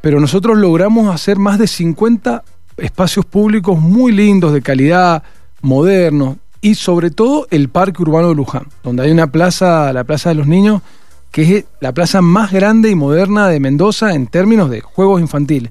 Pero 0.00 0.20
nosotros 0.20 0.58
logramos 0.58 1.14
hacer 1.14 1.38
más 1.38 1.58
de 1.58 1.66
50 1.66 2.42
espacios 2.76 3.26
públicos 3.26 3.78
muy 3.78 4.12
lindos, 4.12 4.52
de 4.52 4.62
calidad, 4.62 5.22
modernos, 5.60 6.36
y 6.60 6.74
sobre 6.74 7.10
todo 7.10 7.46
el 7.50 7.68
Parque 7.68 8.02
Urbano 8.02 8.28
de 8.28 8.34
Luján, 8.34 8.66
donde 8.82 9.02
hay 9.02 9.10
una 9.10 9.28
plaza, 9.28 9.92
la 9.92 10.04
Plaza 10.04 10.30
de 10.30 10.34
los 10.34 10.46
Niños, 10.46 10.82
que 11.30 11.58
es 11.58 11.64
la 11.80 11.92
plaza 11.92 12.22
más 12.22 12.52
grande 12.52 12.90
y 12.90 12.94
moderna 12.94 13.48
de 13.48 13.60
Mendoza 13.60 14.14
en 14.14 14.26
términos 14.26 14.68
de 14.68 14.80
juegos 14.80 15.20
infantiles, 15.20 15.70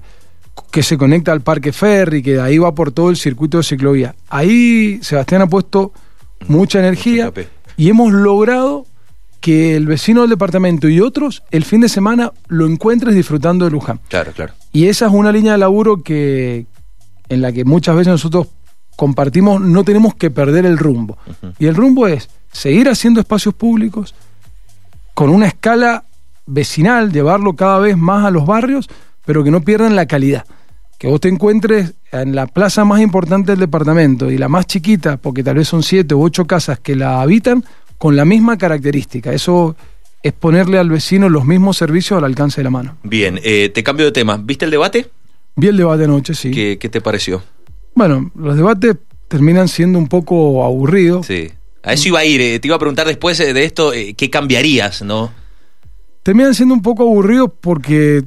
que 0.70 0.82
se 0.82 0.96
conecta 0.96 1.32
al 1.32 1.42
Parque 1.42 1.72
Ferry, 1.72 2.22
que 2.22 2.34
de 2.34 2.40
ahí 2.40 2.58
va 2.58 2.74
por 2.74 2.92
todo 2.92 3.10
el 3.10 3.16
circuito 3.16 3.58
de 3.58 3.64
ciclovía. 3.64 4.14
Ahí 4.28 5.00
Sebastián 5.02 5.42
ha 5.42 5.46
puesto 5.48 5.92
mucha 6.48 6.78
energía 6.78 7.32
y 7.76 7.88
hemos 7.90 8.12
logrado 8.12 8.86
que 9.40 9.74
el 9.74 9.86
vecino 9.86 10.20
del 10.20 10.30
departamento 10.30 10.88
y 10.88 11.00
otros 11.00 11.42
el 11.50 11.64
fin 11.64 11.80
de 11.80 11.88
semana 11.88 12.32
lo 12.48 12.66
encuentres 12.66 13.14
disfrutando 13.14 13.64
de 13.64 13.70
Luján. 13.70 14.00
Claro, 14.08 14.32
claro. 14.32 14.52
Y 14.72 14.86
esa 14.86 15.06
es 15.06 15.12
una 15.12 15.32
línea 15.32 15.52
de 15.52 15.58
laburo 15.58 16.02
que 16.02 16.66
en 17.28 17.40
la 17.40 17.52
que 17.52 17.64
muchas 17.64 17.96
veces 17.96 18.12
nosotros 18.12 18.48
compartimos, 18.96 19.62
no 19.62 19.82
tenemos 19.82 20.14
que 20.14 20.30
perder 20.30 20.66
el 20.66 20.76
rumbo. 20.76 21.16
Y 21.58 21.66
el 21.66 21.74
rumbo 21.74 22.06
es 22.06 22.28
seguir 22.52 22.88
haciendo 22.88 23.20
espacios 23.20 23.54
públicos 23.54 24.14
con 25.14 25.30
una 25.30 25.46
escala 25.46 26.04
vecinal, 26.46 27.12
llevarlo 27.12 27.54
cada 27.54 27.78
vez 27.78 27.96
más 27.96 28.26
a 28.26 28.30
los 28.30 28.44
barrios, 28.44 28.88
pero 29.24 29.42
que 29.42 29.50
no 29.50 29.62
pierdan 29.62 29.96
la 29.96 30.06
calidad. 30.06 30.44
Que 30.98 31.08
vos 31.08 31.20
te 31.20 31.28
encuentres 31.28 31.94
en 32.12 32.34
la 32.34 32.46
plaza 32.46 32.84
más 32.84 33.00
importante 33.00 33.52
del 33.52 33.60
departamento 33.60 34.30
y 34.30 34.36
la 34.36 34.48
más 34.48 34.66
chiquita, 34.66 35.16
porque 35.16 35.42
tal 35.42 35.56
vez 35.56 35.68
son 35.68 35.82
siete 35.82 36.14
u 36.14 36.22
ocho 36.22 36.46
casas 36.46 36.78
que 36.78 36.94
la 36.94 37.22
habitan, 37.22 37.64
con 38.00 38.16
la 38.16 38.24
misma 38.24 38.56
característica. 38.56 39.30
Eso 39.30 39.76
es 40.22 40.32
ponerle 40.32 40.78
al 40.78 40.88
vecino 40.88 41.28
los 41.28 41.44
mismos 41.44 41.76
servicios 41.76 42.16
al 42.16 42.24
alcance 42.24 42.60
de 42.60 42.64
la 42.64 42.70
mano. 42.70 42.96
Bien, 43.02 43.38
eh, 43.44 43.68
te 43.68 43.82
cambio 43.82 44.06
de 44.06 44.12
tema. 44.12 44.40
¿Viste 44.42 44.64
el 44.64 44.70
debate? 44.70 45.10
Vi 45.54 45.66
el 45.66 45.76
debate 45.76 46.04
anoche, 46.04 46.32
sí. 46.32 46.50
¿Qué, 46.50 46.76
te 46.78 47.02
pareció? 47.02 47.42
Bueno, 47.94 48.30
los 48.34 48.56
debates 48.56 48.96
terminan 49.28 49.68
siendo 49.68 49.98
un 49.98 50.08
poco 50.08 50.64
aburridos. 50.64 51.26
Sí. 51.26 51.50
A 51.82 51.92
eso 51.92 52.08
iba 52.08 52.20
a 52.20 52.24
ir. 52.24 52.40
Eh, 52.40 52.58
te 52.58 52.68
iba 52.68 52.76
a 52.76 52.78
preguntar 52.78 53.06
después 53.06 53.38
eh, 53.38 53.52
de 53.52 53.64
esto, 53.64 53.92
¿qué 54.16 54.30
cambiarías, 54.30 55.02
no? 55.02 55.30
Terminan 56.22 56.54
siendo 56.54 56.72
un 56.74 56.80
poco 56.80 57.02
aburridos 57.02 57.50
porque 57.60 58.24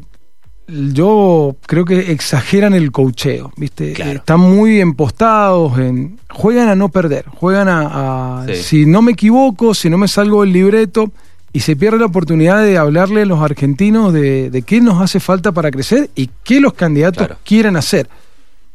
yo 0.67 1.55
creo 1.65 1.85
que 1.85 2.11
exageran 2.11 2.73
el 2.73 2.91
cocheo, 2.91 3.51
¿viste? 3.57 3.91
Están 3.91 4.39
muy 4.39 4.79
empostados, 4.79 5.77
en, 5.77 6.19
juegan 6.29 6.69
a 6.69 6.75
no 6.75 6.89
perder, 6.89 7.25
juegan 7.27 7.67
a, 7.69 8.45
si 8.53 8.85
no 8.85 9.01
me 9.01 9.11
equivoco, 9.13 9.73
si 9.73 9.89
no 9.89 9.97
me 9.97 10.07
salgo 10.07 10.41
del 10.41 10.53
libreto, 10.53 11.11
y 11.51 11.59
se 11.59 11.75
pierde 11.75 11.99
la 11.99 12.05
oportunidad 12.05 12.63
de 12.63 12.77
hablarle 12.77 13.21
a 13.21 13.25
los 13.25 13.41
argentinos 13.41 14.11
de, 14.11 14.63
qué 14.65 14.81
nos 14.81 15.01
hace 15.01 15.19
falta 15.19 15.51
para 15.51 15.69
crecer 15.69 16.09
y 16.15 16.29
qué 16.43 16.59
los 16.59 16.73
candidatos 16.73 17.27
quieren 17.43 17.75
hacer. 17.75 18.09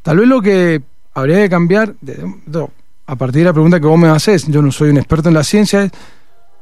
Tal 0.03 0.19
vez 0.19 0.29
lo 0.29 0.41
que 0.41 0.81
habría 1.15 1.39
que 1.39 1.49
cambiar, 1.49 1.95
a 3.07 3.17
partir 3.17 3.41
de 3.41 3.45
la 3.47 3.53
pregunta 3.53 3.81
que 3.81 3.87
vos 3.87 3.99
me 3.99 4.09
haces, 4.09 4.47
yo 4.47 4.63
no 4.63 4.71
soy 4.71 4.91
un 4.91 4.99
experto 4.99 5.29
en 5.29 5.35
la 5.35 5.43
ciencia, 5.43 5.83
es 5.83 5.93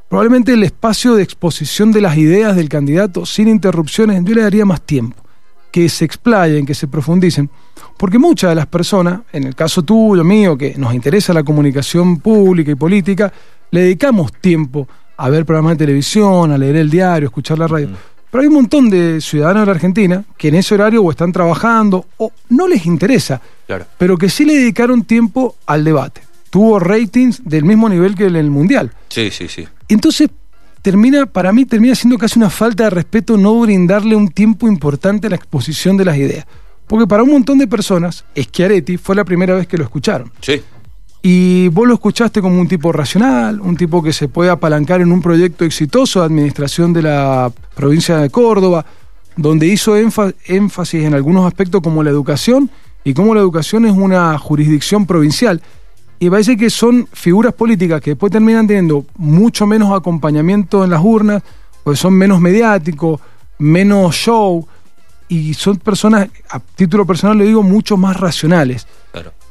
Probablemente 0.09 0.53
el 0.53 0.63
espacio 0.63 1.15
de 1.15 1.23
exposición 1.23 1.91
de 1.91 1.99
las 1.99 2.17
ideas 2.17 2.55
del 2.55 2.69
candidato 2.69 3.25
sin 3.25 3.49
interrupciones 3.49 4.23
yo 4.23 4.35
le 4.35 4.41
daría 4.41 4.65
más 4.65 4.81
tiempo, 4.81 5.17
que 5.69 5.89
se 5.89 6.05
explayen, 6.05 6.65
que 6.65 6.73
se 6.73 6.87
profundicen, 6.87 7.49
porque 7.97 8.17
muchas 8.17 8.51
de 8.51 8.55
las 8.55 8.67
personas, 8.67 9.21
en 9.33 9.43
el 9.43 9.55
caso 9.55 9.83
tuyo, 9.83 10.23
mío, 10.23 10.57
que 10.57 10.75
nos 10.77 10.93
interesa 10.93 11.33
la 11.33 11.43
comunicación 11.43 12.19
pública 12.19 12.71
y 12.71 12.75
política, 12.75 13.33
le 13.71 13.81
dedicamos 13.81 14.31
tiempo 14.33 14.87
a 15.17 15.29
ver 15.29 15.45
programas 15.45 15.73
de 15.73 15.85
televisión, 15.85 16.51
a 16.51 16.57
leer 16.57 16.77
el 16.77 16.89
diario, 16.89 17.27
a 17.27 17.29
escuchar 17.29 17.59
la 17.59 17.67
radio. 17.67 17.89
Pero 18.31 18.41
hay 18.41 18.47
un 18.47 18.53
montón 18.53 18.89
de 18.89 19.19
ciudadanos 19.19 19.63
de 19.63 19.65
la 19.65 19.71
Argentina 19.73 20.23
que 20.37 20.49
en 20.49 20.55
ese 20.55 20.75
horario 20.75 21.01
o 21.01 21.11
están 21.11 21.33
trabajando 21.33 22.05
o 22.17 22.31
no 22.49 22.67
les 22.67 22.85
interesa, 22.85 23.41
pero 23.97 24.17
que 24.17 24.29
sí 24.29 24.45
le 24.45 24.53
dedicaron 24.53 25.03
tiempo 25.03 25.55
al 25.65 25.83
debate. 25.83 26.21
Tuvo 26.49 26.79
ratings 26.79 27.43
del 27.43 27.65
mismo 27.65 27.89
nivel 27.89 28.15
que 28.15 28.27
en 28.27 28.35
el 28.37 28.49
Mundial. 28.49 28.93
Sí, 29.09 29.31
sí, 29.31 29.47
sí. 29.47 29.67
Entonces, 29.87 30.29
termina, 30.81 31.25
para 31.25 31.51
mí 31.51 31.65
termina 31.65 31.95
siendo 31.95 32.17
casi 32.17 32.39
una 32.39 32.49
falta 32.49 32.85
de 32.85 32.89
respeto 32.89 33.37
no 33.37 33.59
brindarle 33.59 34.15
un 34.15 34.29
tiempo 34.29 34.67
importante 34.67 35.27
a 35.27 35.29
la 35.29 35.35
exposición 35.35 35.97
de 35.97 36.05
las 36.05 36.17
ideas. 36.17 36.45
Porque 36.87 37.07
para 37.07 37.23
un 37.23 37.31
montón 37.31 37.57
de 37.57 37.67
personas, 37.67 38.23
Schiaretti 38.35 38.97
fue 38.97 39.15
la 39.15 39.25
primera 39.25 39.55
vez 39.55 39.67
que 39.67 39.77
lo 39.77 39.83
escucharon. 39.83 40.31
Sí. 40.41 40.61
Y 41.21 41.67
vos 41.69 41.87
lo 41.87 41.95
escuchaste 41.95 42.41
como 42.41 42.59
un 42.59 42.67
tipo 42.67 42.91
racional, 42.91 43.59
un 43.59 43.75
tipo 43.75 44.01
que 44.01 44.13
se 44.13 44.29
puede 44.29 44.49
apalancar 44.49 45.01
en 45.01 45.11
un 45.11 45.21
proyecto 45.21 45.65
exitoso 45.65 46.19
de 46.19 46.27
administración 46.27 46.93
de 46.93 47.01
la 47.01 47.51
provincia 47.75 48.17
de 48.17 48.29
Córdoba, 48.29 48.85
donde 49.35 49.67
hizo 49.67 49.97
énfasis 49.97 51.03
en 51.03 51.13
algunos 51.13 51.45
aspectos 51.45 51.81
como 51.81 52.03
la 52.03 52.09
educación 52.09 52.69
y 53.03 53.13
cómo 53.13 53.35
la 53.35 53.41
educación 53.41 53.85
es 53.85 53.91
una 53.91 54.37
jurisdicción 54.37 55.05
provincial 55.05 55.61
y 56.19 56.29
parece 56.29 56.57
que 56.57 56.69
son 56.69 57.07
figuras 57.11 57.53
políticas 57.53 58.01
que 58.01 58.11
después 58.11 58.31
terminan 58.31 58.67
teniendo 58.67 59.05
mucho 59.17 59.67
menos 59.67 59.95
acompañamiento 59.95 60.83
en 60.83 60.89
las 60.89 61.01
urnas, 61.03 61.43
pues 61.83 61.99
son 61.99 62.13
menos 62.13 62.41
mediáticos, 62.41 63.21
menos 63.59 64.15
show, 64.15 64.67
y 65.29 65.53
son 65.53 65.77
personas, 65.77 66.29
a 66.49 66.59
título 66.59 67.05
personal 67.05 67.37
le 67.37 67.45
digo, 67.45 67.61
mucho 67.63 67.97
más 67.97 68.17
racionales. 68.17 68.87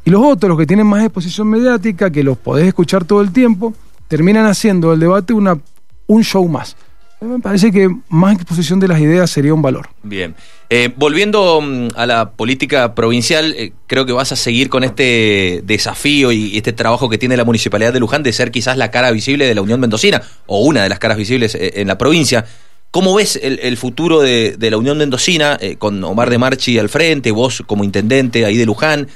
Y 0.05 0.11
los 0.11 0.23
otros, 0.23 0.49
los 0.49 0.59
que 0.59 0.67
tienen 0.67 0.87
más 0.87 1.03
exposición 1.05 1.49
mediática, 1.49 2.11
que 2.11 2.23
los 2.23 2.39
podés 2.39 2.67
escuchar 2.67 3.05
todo 3.05 3.21
el 3.21 3.33
tiempo, 3.33 3.75
terminan 4.09 4.47
haciendo 4.47 4.93
el 4.93 5.01
debate 5.01 5.33
una, 5.33 5.59
un 6.07 6.23
show 6.23 6.49
más. 6.49 6.77
Me 7.21 7.39
parece 7.41 7.73
que 7.73 7.89
más 8.11 8.35
exposición 8.35 8.79
de 8.79 8.89
las 8.89 9.01
ideas 9.01 9.31
sería 9.31 9.55
un 9.55 9.63
valor. 9.63 9.89
Bien. 10.03 10.35
Eh, 10.69 10.93
volviendo 10.95 11.61
mm, 11.63 11.89
a 11.97 12.05
la 12.05 12.31
política 12.33 12.95
provincial, 12.95 13.55
eh, 13.57 13.73
creo 13.87 14.05
que 14.05 14.13
vas 14.13 14.33
a 14.33 14.37
seguir 14.37 14.69
con 14.69 14.85
este 14.85 15.63
desafío 15.65 16.31
y 16.31 16.59
este 16.59 16.75
trabajo 16.75 17.09
que 17.09 17.17
tiene 17.17 17.37
la 17.39 17.45
Municipalidad 17.45 17.95
de 17.95 18.01
Luján 18.01 18.23
de 18.23 18.35
ser 18.35 18.51
quizás 18.51 18.77
la 18.77 18.91
cara 18.91 19.11
visible 19.13 19.47
de 19.47 19.55
la 19.55 19.63
Unión 19.63 19.81
Mendocina, 19.81 20.21
o 20.45 20.61
una 20.61 20.83
de 20.83 20.91
las 20.91 20.99
caras 20.99 21.17
visibles 21.17 21.55
eh, 21.55 21.73
en 21.77 21.89
la 21.89 21.97
provincia. 21.97 22.45
¿Cómo 22.91 23.15
ves 23.15 23.39
el, 23.43 23.77
futuro 23.77 24.21
de, 24.21 24.57
la 24.59 24.77
Unión 24.77 24.97
Mendocina 24.97 25.59
con 25.79 26.03
Omar 26.03 26.31
de 26.31 26.39
Marchi 26.39 26.79
al 26.79 26.89
frente, 26.89 27.31
vos 27.31 27.63
como 27.67 27.85
intendente 27.85 28.47
ahí 28.47 28.57
de 28.57 28.65
Luján? 28.65 29.09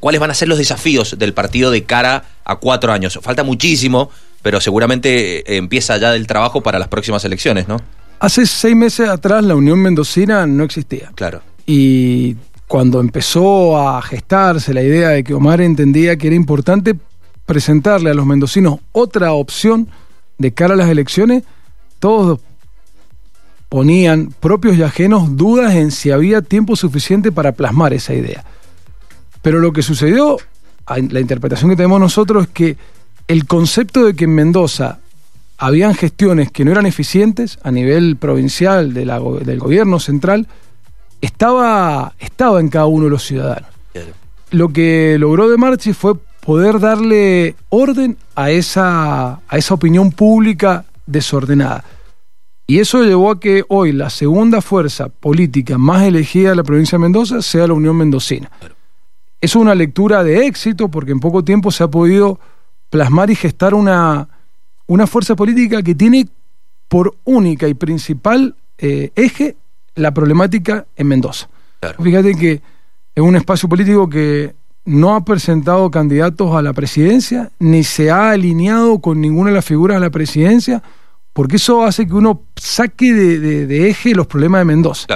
¿Cuáles 0.00 0.18
van 0.18 0.30
a 0.30 0.34
ser 0.34 0.48
los 0.48 0.56
desafíos 0.56 1.18
del 1.18 1.34
partido 1.34 1.70
de 1.70 1.84
cara 1.84 2.24
a 2.42 2.56
cuatro 2.56 2.90
años? 2.90 3.18
Falta 3.20 3.42
muchísimo, 3.42 4.10
pero 4.42 4.60
seguramente 4.60 5.38
eh, 5.38 5.56
empieza 5.56 5.96
ya 5.96 6.14
el 6.14 6.26
trabajo 6.26 6.60
para 6.60 6.78
las 6.78 6.88
próximas 6.88 7.24
elecciones, 7.24 7.68
¿no? 7.68 7.78
Hace 8.20 8.46
seis 8.46 8.76
meses 8.76 9.08
atrás 9.08 9.44
la 9.44 9.56
Unión 9.56 9.80
Mendocina 9.80 10.46
no 10.46 10.64
existía. 10.64 11.10
Claro. 11.14 11.42
Y 11.66 12.36
cuando 12.68 13.00
empezó 13.00 13.76
a 13.78 14.00
gestarse 14.02 14.72
la 14.72 14.82
idea 14.82 15.10
de 15.10 15.24
que 15.24 15.34
Omar 15.34 15.60
entendía 15.60 16.16
que 16.16 16.28
era 16.28 16.36
importante 16.36 16.94
presentarle 17.46 18.10
a 18.10 18.14
los 18.14 18.24
mendocinos 18.24 18.78
otra 18.92 19.32
opción 19.32 19.88
de 20.38 20.52
cara 20.52 20.74
a 20.74 20.76
las 20.76 20.88
elecciones, 20.88 21.42
todos 21.98 22.40
ponían, 23.68 24.34
propios 24.38 24.76
y 24.76 24.82
ajenos, 24.82 25.36
dudas 25.36 25.74
en 25.74 25.90
si 25.90 26.10
había 26.10 26.42
tiempo 26.42 26.76
suficiente 26.76 27.32
para 27.32 27.52
plasmar 27.52 27.92
esa 27.92 28.14
idea. 28.14 28.44
Pero 29.40 29.58
lo 29.60 29.72
que 29.72 29.82
sucedió, 29.82 30.36
la 30.86 31.20
interpretación 31.20 31.70
que 31.70 31.76
tenemos 31.76 32.00
nosotros 32.00 32.44
es 32.44 32.50
que 32.50 32.76
el 33.28 33.46
concepto 33.46 34.04
de 34.04 34.14
que 34.14 34.24
en 34.24 34.34
Mendoza 34.34 35.00
habían 35.58 35.94
gestiones 35.94 36.50
que 36.50 36.64
no 36.64 36.72
eran 36.72 36.86
eficientes 36.86 37.58
a 37.62 37.70
nivel 37.70 38.16
provincial 38.16 38.94
del 38.94 39.58
gobierno 39.58 40.00
central, 40.00 40.48
estaba, 41.20 42.14
estaba 42.18 42.60
en 42.60 42.68
cada 42.68 42.86
uno 42.86 43.04
de 43.04 43.10
los 43.10 43.24
ciudadanos. 43.24 43.70
Lo 44.50 44.70
que 44.70 45.16
logró 45.18 45.48
De 45.48 45.56
Marchi 45.56 45.92
fue 45.92 46.14
poder 46.44 46.80
darle 46.80 47.54
orden 47.68 48.16
a 48.34 48.50
esa, 48.50 49.34
a 49.34 49.56
esa 49.56 49.74
opinión 49.74 50.10
pública 50.10 50.84
desordenada. 51.06 51.84
Y 52.66 52.80
eso 52.80 53.02
llevó 53.04 53.30
a 53.30 53.40
que 53.40 53.64
hoy 53.68 53.92
la 53.92 54.10
segunda 54.10 54.60
fuerza 54.60 55.08
política 55.08 55.78
más 55.78 56.02
elegida 56.02 56.50
de 56.50 56.56
la 56.56 56.64
provincia 56.64 56.98
de 56.98 57.02
Mendoza 57.02 57.40
sea 57.40 57.66
la 57.68 57.74
Unión 57.74 57.96
Mendocina. 57.96 58.50
Es 59.40 59.54
una 59.54 59.74
lectura 59.74 60.24
de 60.24 60.46
éxito 60.46 60.88
porque 60.88 61.12
en 61.12 61.20
poco 61.20 61.44
tiempo 61.44 61.70
se 61.70 61.84
ha 61.84 61.88
podido 61.88 62.40
plasmar 62.92 63.30
y 63.30 63.34
gestar 63.34 63.72
una, 63.72 64.28
una 64.86 65.06
fuerza 65.06 65.34
política 65.34 65.82
que 65.82 65.94
tiene 65.94 66.28
por 66.88 67.16
única 67.24 67.66
y 67.66 67.72
principal 67.72 68.54
eh, 68.76 69.10
eje 69.16 69.56
la 69.94 70.12
problemática 70.12 70.84
en 70.94 71.06
Mendoza. 71.08 71.48
Fíjate 72.02 72.34
que 72.34 72.60
es 73.14 73.22
un 73.22 73.34
espacio 73.34 73.66
político 73.66 74.10
que 74.10 74.54
no 74.84 75.14
ha 75.14 75.24
presentado 75.24 75.90
candidatos 75.90 76.54
a 76.54 76.60
la 76.60 76.74
presidencia, 76.74 77.50
ni 77.58 77.82
se 77.82 78.10
ha 78.10 78.30
alineado 78.30 78.98
con 78.98 79.22
ninguna 79.22 79.48
de 79.48 79.56
las 79.56 79.64
figuras 79.64 79.96
a 79.96 80.00
la 80.00 80.10
presidencia, 80.10 80.82
porque 81.32 81.56
eso 81.56 81.84
hace 81.84 82.06
que 82.06 82.12
uno 82.12 82.42
saque 82.56 83.14
de, 83.14 83.88
eje 83.88 84.14
los 84.14 84.26
problemas 84.26 84.60
de 84.60 84.64
Mendoza. 84.66 85.06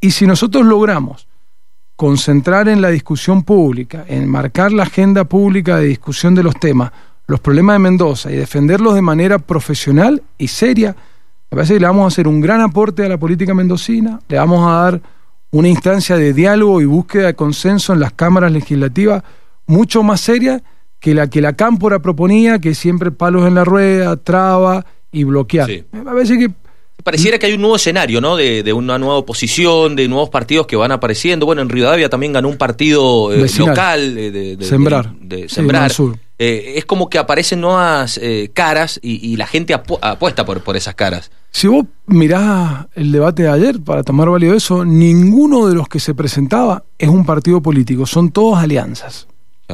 Y 0.00 0.12
si 0.12 0.28
nosotros 0.28 0.64
logramos 0.64 1.27
concentrar 1.98 2.68
en 2.68 2.80
la 2.80 2.90
discusión 2.90 3.42
pública, 3.42 4.04
en 4.06 4.28
marcar 4.28 4.70
la 4.70 4.84
agenda 4.84 5.24
pública 5.24 5.78
de 5.78 5.86
discusión 5.86 6.32
de 6.32 6.44
los 6.44 6.54
temas, 6.54 6.92
los 7.26 7.40
problemas 7.40 7.74
de 7.74 7.80
Mendoza 7.80 8.30
y 8.30 8.36
defenderlos 8.36 8.94
de 8.94 9.02
manera 9.02 9.40
profesional 9.40 10.22
y 10.38 10.46
seria, 10.46 10.94
me 11.50 11.56
parece 11.56 11.74
que 11.74 11.80
le 11.80 11.86
vamos 11.86 12.04
a 12.04 12.06
hacer 12.06 12.28
un 12.28 12.40
gran 12.40 12.60
aporte 12.60 13.04
a 13.04 13.08
la 13.08 13.18
política 13.18 13.52
mendocina, 13.52 14.20
le 14.28 14.38
vamos 14.38 14.64
a 14.64 14.74
dar 14.74 15.02
una 15.50 15.66
instancia 15.66 16.16
de 16.16 16.32
diálogo 16.32 16.80
y 16.80 16.84
búsqueda 16.84 17.26
de 17.26 17.34
consenso 17.34 17.92
en 17.92 17.98
las 17.98 18.12
cámaras 18.12 18.52
legislativas 18.52 19.24
mucho 19.66 20.04
más 20.04 20.20
seria 20.20 20.62
que 21.00 21.14
la 21.14 21.28
que 21.28 21.40
la 21.40 21.54
Cámpora 21.54 21.98
proponía, 21.98 22.60
que 22.60 22.76
siempre 22.76 23.10
palos 23.10 23.44
en 23.44 23.56
la 23.56 23.64
rueda, 23.64 24.16
traba 24.16 24.86
y 25.10 25.24
bloquear. 25.24 25.68
Me 25.90 26.02
parece 26.04 26.38
que 26.38 26.52
Pareciera 27.04 27.38
que 27.38 27.46
hay 27.46 27.52
un 27.52 27.60
nuevo 27.60 27.76
escenario, 27.76 28.20
¿no? 28.20 28.36
De, 28.36 28.72
una 28.72 28.98
nueva 28.98 29.16
oposición, 29.16 29.94
de 29.94 30.08
nuevos 30.08 30.30
partidos 30.30 30.66
que 30.66 30.76
van 30.76 30.90
apareciendo. 30.90 31.46
Bueno, 31.46 31.62
en 31.62 31.68
Rivadavia 31.68 32.08
también 32.08 32.32
ganó 32.32 32.48
un 32.48 32.56
partido 32.56 33.32
eh, 33.32 33.46
local 33.58 34.14
de, 34.14 34.58
Sembrar. 34.60 35.14
De, 35.20 35.48
Sembrar. 35.48 35.92
Eh, 36.38 36.74
es 36.76 36.84
como 36.84 37.08
que 37.08 37.18
aparecen 37.18 37.60
nuevas 37.60 38.18
eh, 38.20 38.50
caras 38.52 38.98
y, 39.00 39.36
la 39.36 39.46
gente 39.46 39.74
apuesta 39.74 40.44
por, 40.44 40.62
por 40.62 40.76
esas 40.76 40.94
caras. 40.96 41.30
Si 41.50 41.68
vos 41.68 41.86
mirás 42.06 42.86
el 42.94 43.12
debate 43.12 43.44
de 43.44 43.48
ayer, 43.48 43.80
para 43.80 44.02
tomar 44.02 44.28
válido 44.28 44.54
eso, 44.54 44.84
ninguno 44.84 45.66
de 45.68 45.76
los 45.76 45.88
que 45.88 46.00
se 46.00 46.14
presentaba 46.14 46.84
es 46.98 47.08
un 47.08 47.24
partido 47.24 47.62
político, 47.62 48.06
son 48.06 48.30
todos 48.30 48.58
alianzas. 48.58 49.28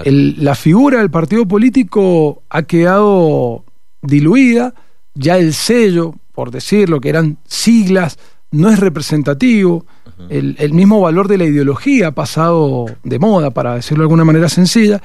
la 0.05 0.55
figura 0.55 0.99
del 0.99 1.11
partido 1.11 1.47
político 1.47 2.43
ha 2.51 2.63
quedado 2.63 3.65
diluida, 4.03 4.75
ya 5.15 5.39
el 5.39 5.55
sello, 5.55 6.15
por 6.35 6.51
decirlo, 6.51 7.01
que 7.01 7.09
eran 7.09 7.39
siglas, 7.47 8.19
no 8.51 8.71
es 8.71 8.79
representativo. 8.79 9.87
el, 10.29 10.73
mismo 10.73 11.01
valor 11.01 11.29
de 11.29 11.39
la 11.39 11.45
ideología 11.45 12.09
ha 12.09 12.13
pasado 12.13 12.87
de 13.03 13.19
moda, 13.19 13.51
para 13.51 13.75
decirlo 13.75 14.03
de 14.03 14.07
alguna 14.07 14.25
manera 14.25 14.49
sencilla, 14.49 15.01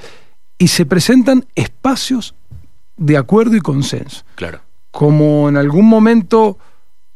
y 0.58 0.68
se 0.68 0.86
presentan 0.86 1.46
espacios 1.56 2.36
de 2.98 3.18
acuerdo 3.18 3.56
y 3.56 3.62
consenso. 3.62 4.24
Claro. 4.36 4.60
Como 4.92 5.48
en 5.48 5.58
algún 5.58 5.88
momento 5.88 6.58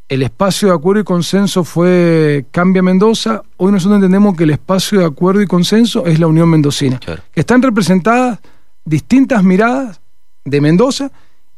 el 0.08 0.22
espacio 0.22 0.70
de 0.70 0.76
acuerdo 0.76 1.02
y 1.02 1.06
consenso 1.06 1.64
fue 1.64 2.46
Cambia 2.52 2.84
Mendoza, 2.84 3.42
hoy 3.58 3.72
nosotros 3.72 3.96
entendemos 3.96 4.36
que 4.38 4.44
el 4.44 4.52
espacio 4.52 5.00
de 5.00 5.06
acuerdo 5.06 5.42
y 5.42 5.48
consenso 5.48 6.06
es 6.06 6.20
la 6.20 6.28
Unión 6.28 6.50
Mendocina. 6.50 7.00
están 7.34 7.62
representadas 7.62 8.40
distintas 8.86 9.44
miradas 9.44 10.02
de 10.46 10.62
Mendoza 10.62 11.12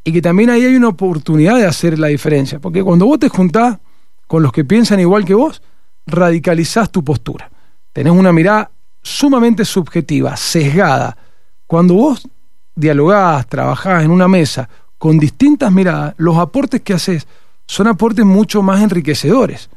y 0.08 0.14
que 0.14 0.22
también 0.22 0.52
ahí 0.52 0.64
hay 0.64 0.76
una 0.76 0.90
oportunidad 0.90 1.58
de 1.58 1.66
hacer 1.66 1.98
la 1.98 2.08
diferencia, 2.08 2.60
porque 2.60 2.84
cuando 2.84 3.08
vos 3.08 3.18
te 3.18 3.28
juntás 3.28 3.80
con 4.28 4.44
los 4.44 4.52
que 4.52 4.64
piensan 4.64 5.00
igual 5.00 5.26
que 5.26 5.34
vos, 5.34 5.64
radicalizás 6.06 6.92
tu 6.92 7.04
postura. 7.04 7.50
Tenés 7.92 8.14
una 8.14 8.32
mirada 8.32 8.70
sumamente 9.02 9.66
subjetiva, 9.66 10.38
sesgada. 10.38 11.18
Cuando 11.66 11.96
vos 11.96 12.28
dialogás, 12.76 13.48
trabajás 13.48 14.04
en 14.04 14.12
una 14.12 14.28
mesa 14.28 14.70
con 15.00 15.18
distintas 15.18 15.72
miradas, 15.72 16.14
los 16.18 16.38
aportes 16.38 16.82
que 16.82 16.94
haces 16.94 17.28
son 17.66 17.88
aportes 17.88 18.26
mucho 18.26 18.62
más 18.62 18.84
enriquecedores. 18.84 19.70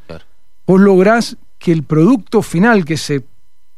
Vos 0.67 0.79
lográs 0.79 1.39
que 1.59 1.73
el 1.73 1.85
producto 1.85 2.43
final 2.43 2.85
que 2.85 2.99
se 2.99 3.25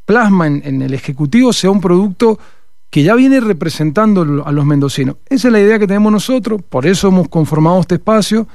plasma 0.04 0.48
en 0.48 0.82
el 0.82 0.94
Ejecutivo 0.94 1.52
sea 1.52 1.70
un 1.70 1.80
producto 1.80 2.40
que 2.90 3.04
ya 3.04 3.14
viene 3.14 3.40
representando 3.40 4.44
a 4.44 4.52
los 4.52 4.66
mendocinos. 4.66 5.16
Esa 5.28 5.48
es 5.48 5.52
la 5.52 5.60
idea 5.60 5.78
que 5.78 5.86
tenemos 5.86 6.10
nosotros, 6.10 6.60
por 6.68 6.86
eso 6.86 7.08
hemos 7.08 7.28
conformado 7.28 7.80
este 7.80 7.94
espacio. 7.94 8.48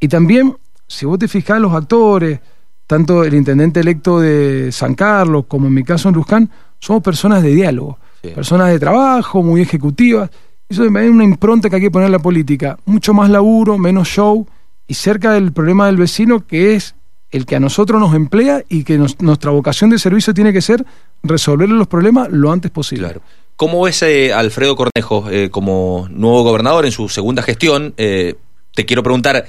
Y 0.00 0.08
también, 0.08 0.56
si 0.88 1.06
vos 1.06 1.18
te 1.18 1.28
fijás, 1.28 1.60
los 1.60 1.72
actores, 1.72 2.40
tanto 2.86 3.22
el 3.22 3.34
intendente 3.34 3.78
electo 3.78 4.18
de 4.18 4.72
San 4.72 4.94
Carlos 4.94 5.44
como 5.46 5.68
en 5.68 5.74
mi 5.74 5.84
caso 5.84 6.08
en 6.08 6.16
Luján, 6.16 6.50
somos 6.80 7.02
personas 7.02 7.42
de 7.42 7.54
diálogo, 7.54 7.98
personas 8.34 8.68
de 8.70 8.80
trabajo, 8.80 9.42
muy 9.42 9.60
ejecutivas. 9.60 10.30
Eso 10.68 10.84
es 10.84 10.90
una 10.90 11.24
impronta 11.24 11.70
que 11.70 11.76
hay 11.76 11.82
que 11.82 11.90
poner 11.90 12.06
en 12.06 12.12
la 12.12 12.18
política. 12.18 12.76
Mucho 12.86 13.14
más 13.14 13.30
laburo, 13.30 13.78
menos 13.78 14.08
show 14.08 14.46
y 14.88 14.94
cerca 14.94 15.32
del 15.32 15.52
problema 15.52 15.86
del 15.86 15.96
vecino 15.96 16.44
que 16.44 16.74
es 16.74 16.96
el 17.30 17.46
que 17.46 17.54
a 17.54 17.60
nosotros 17.60 18.00
nos 18.00 18.14
emplea 18.14 18.64
y 18.68 18.82
que 18.82 18.98
nuestra 18.98 19.52
vocación 19.52 19.90
de 19.90 19.98
servicio 20.00 20.34
tiene 20.34 20.52
que 20.52 20.60
ser 20.60 20.84
resolverle 21.22 21.76
los 21.76 21.86
problemas 21.86 22.28
lo 22.30 22.50
antes 22.50 22.72
posible. 22.72 23.04
Claro. 23.04 23.22
¿Cómo 23.60 23.82
ves 23.82 24.00
eh, 24.00 24.32
Alfredo 24.32 24.74
Cornejo 24.74 25.28
eh, 25.30 25.50
como 25.50 26.08
nuevo 26.10 26.44
gobernador 26.44 26.86
en 26.86 26.92
su 26.92 27.10
segunda 27.10 27.42
gestión? 27.42 27.92
Eh, 27.98 28.36
te 28.74 28.86
quiero 28.86 29.02
preguntar, 29.02 29.48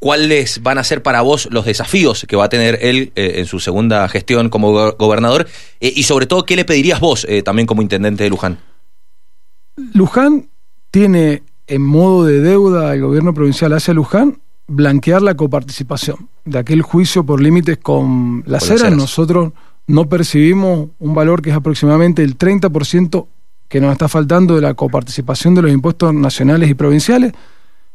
¿cuáles 0.00 0.60
van 0.64 0.76
a 0.76 0.82
ser 0.82 1.04
para 1.04 1.20
vos 1.20 1.46
los 1.52 1.64
desafíos 1.64 2.26
que 2.26 2.34
va 2.34 2.46
a 2.46 2.48
tener 2.48 2.80
él 2.82 3.12
en 3.14 3.46
su 3.46 3.60
segunda 3.60 4.08
gestión 4.08 4.48
como 4.48 4.72
gobernador? 4.72 5.46
y 5.78 6.02
sobre 6.02 6.26
todo, 6.26 6.44
¿qué 6.46 6.56
le 6.56 6.64
pedirías 6.64 6.98
vos 6.98 7.28
también 7.44 7.66
como 7.66 7.80
intendente 7.80 8.24
de 8.24 8.30
Luján? 8.30 8.58
Luján 9.92 10.48
tiene 10.90 11.44
en 11.68 11.82
modo 11.82 12.24
de 12.24 12.40
deuda 12.40 12.92
el 12.92 13.02
gobierno 13.02 13.34
provincial 13.34 13.72
hacia 13.72 13.94
Luján 13.94 14.40
blanquear 14.66 15.22
la 15.22 15.34
coparticipación 15.34 16.28
de 16.44 16.58
aquel 16.58 16.82
juicio 16.82 17.24
por 17.24 17.40
límites 17.40 17.78
con 17.78 18.42
las 18.46 18.68
eras. 18.68 18.96
Nosotros 18.96 19.52
no 19.88 20.08
percibimos 20.08 20.90
un 20.98 21.14
valor 21.14 21.42
que 21.42 21.50
es 21.50 21.56
aproximadamente 21.56 22.22
el 22.22 22.38
30% 22.38 23.26
que 23.68 23.80
nos 23.80 23.92
está 23.92 24.06
faltando 24.06 24.54
de 24.54 24.60
la 24.60 24.74
coparticipación 24.74 25.54
de 25.54 25.62
los 25.62 25.72
impuestos 25.72 26.14
nacionales 26.14 26.70
y 26.70 26.74
provinciales. 26.74 27.32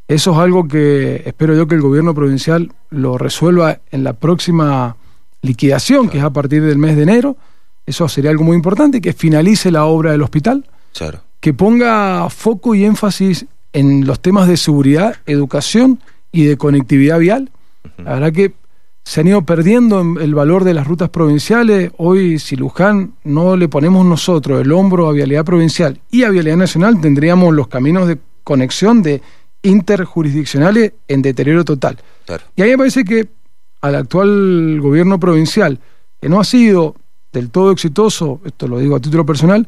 Eso 0.08 0.32
es 0.32 0.38
algo 0.38 0.68
que 0.68 1.24
espero 1.26 1.56
yo 1.56 1.68
que 1.68 1.76
el 1.76 1.82
gobierno 1.82 2.14
provincial 2.14 2.72
lo 2.90 3.18
resuelva 3.18 3.80
en 3.92 4.04
la 4.04 4.14
próxima 4.14 4.98
liquidación, 5.42 6.10
que 6.10 6.18
es 6.18 6.24
a 6.24 6.34
partir 6.34 6.64
del 6.64 6.78
mes 6.78 6.96
de 6.96 7.04
enero. 7.04 7.38
Eso 7.86 8.08
sería 8.10 8.32
algo 8.32 8.44
muy 8.44 8.56
importante, 8.56 9.00
que 9.00 9.14
finalice 9.14 9.72
la 9.72 9.86
obra 9.86 10.12
del 10.12 10.24
hospital. 10.24 10.66
Que 11.40 11.54
ponga 11.54 12.28
foco 12.30 12.76
y 12.76 12.86
énfasis 12.86 13.46
en 13.72 14.06
los 14.06 14.20
temas 14.20 14.48
de 14.48 14.58
seguridad, 14.58 15.16
educación 15.26 16.00
y 16.32 16.46
de 16.46 16.58
conectividad 16.58 17.20
vial. 17.20 17.52
La 17.98 18.14
verdad 18.14 18.34
que 18.34 18.54
se 19.04 19.22
han 19.22 19.28
ido 19.28 19.42
perdiendo 19.44 20.02
el 20.20 20.34
valor 20.34 20.64
de 20.64 20.74
las 20.74 20.88
rutas 20.88 21.10
provinciales. 21.10 21.92
Hoy, 21.98 22.40
si 22.40 22.56
Luján 22.56 23.16
no 23.24 23.58
le 23.58 23.68
ponemos 23.68 24.06
nosotros 24.06 24.62
el 24.62 24.72
hombro 24.72 25.08
a 25.08 25.14
vialidad 25.14 25.44
provincial 25.44 26.00
y 26.10 26.24
a 26.24 26.30
vialidad 26.30 26.58
nacional, 26.58 27.02
tendríamos 27.02 27.54
los 27.54 27.68
caminos 27.68 28.08
de 28.08 28.18
conexión 28.44 29.04
de 29.04 29.22
interjurisdiccionales 29.62 30.94
en 31.08 31.22
deterioro 31.22 31.66
total. 31.66 31.98
Y 32.56 32.62
a 32.62 32.66
mí 32.66 32.72
me 32.72 32.78
parece 32.78 33.04
que 33.04 33.28
al 33.82 33.96
actual 33.96 34.80
gobierno 34.82 35.20
provincial, 35.20 35.80
que 36.22 36.30
no 36.30 36.40
ha 36.40 36.46
sido 36.46 36.96
del 37.34 37.50
todo 37.50 37.72
exitoso, 37.72 38.40
esto 38.46 38.68
lo 38.68 38.80
digo 38.80 38.96
a 38.96 39.00
título 39.00 39.26
personal, 39.26 39.68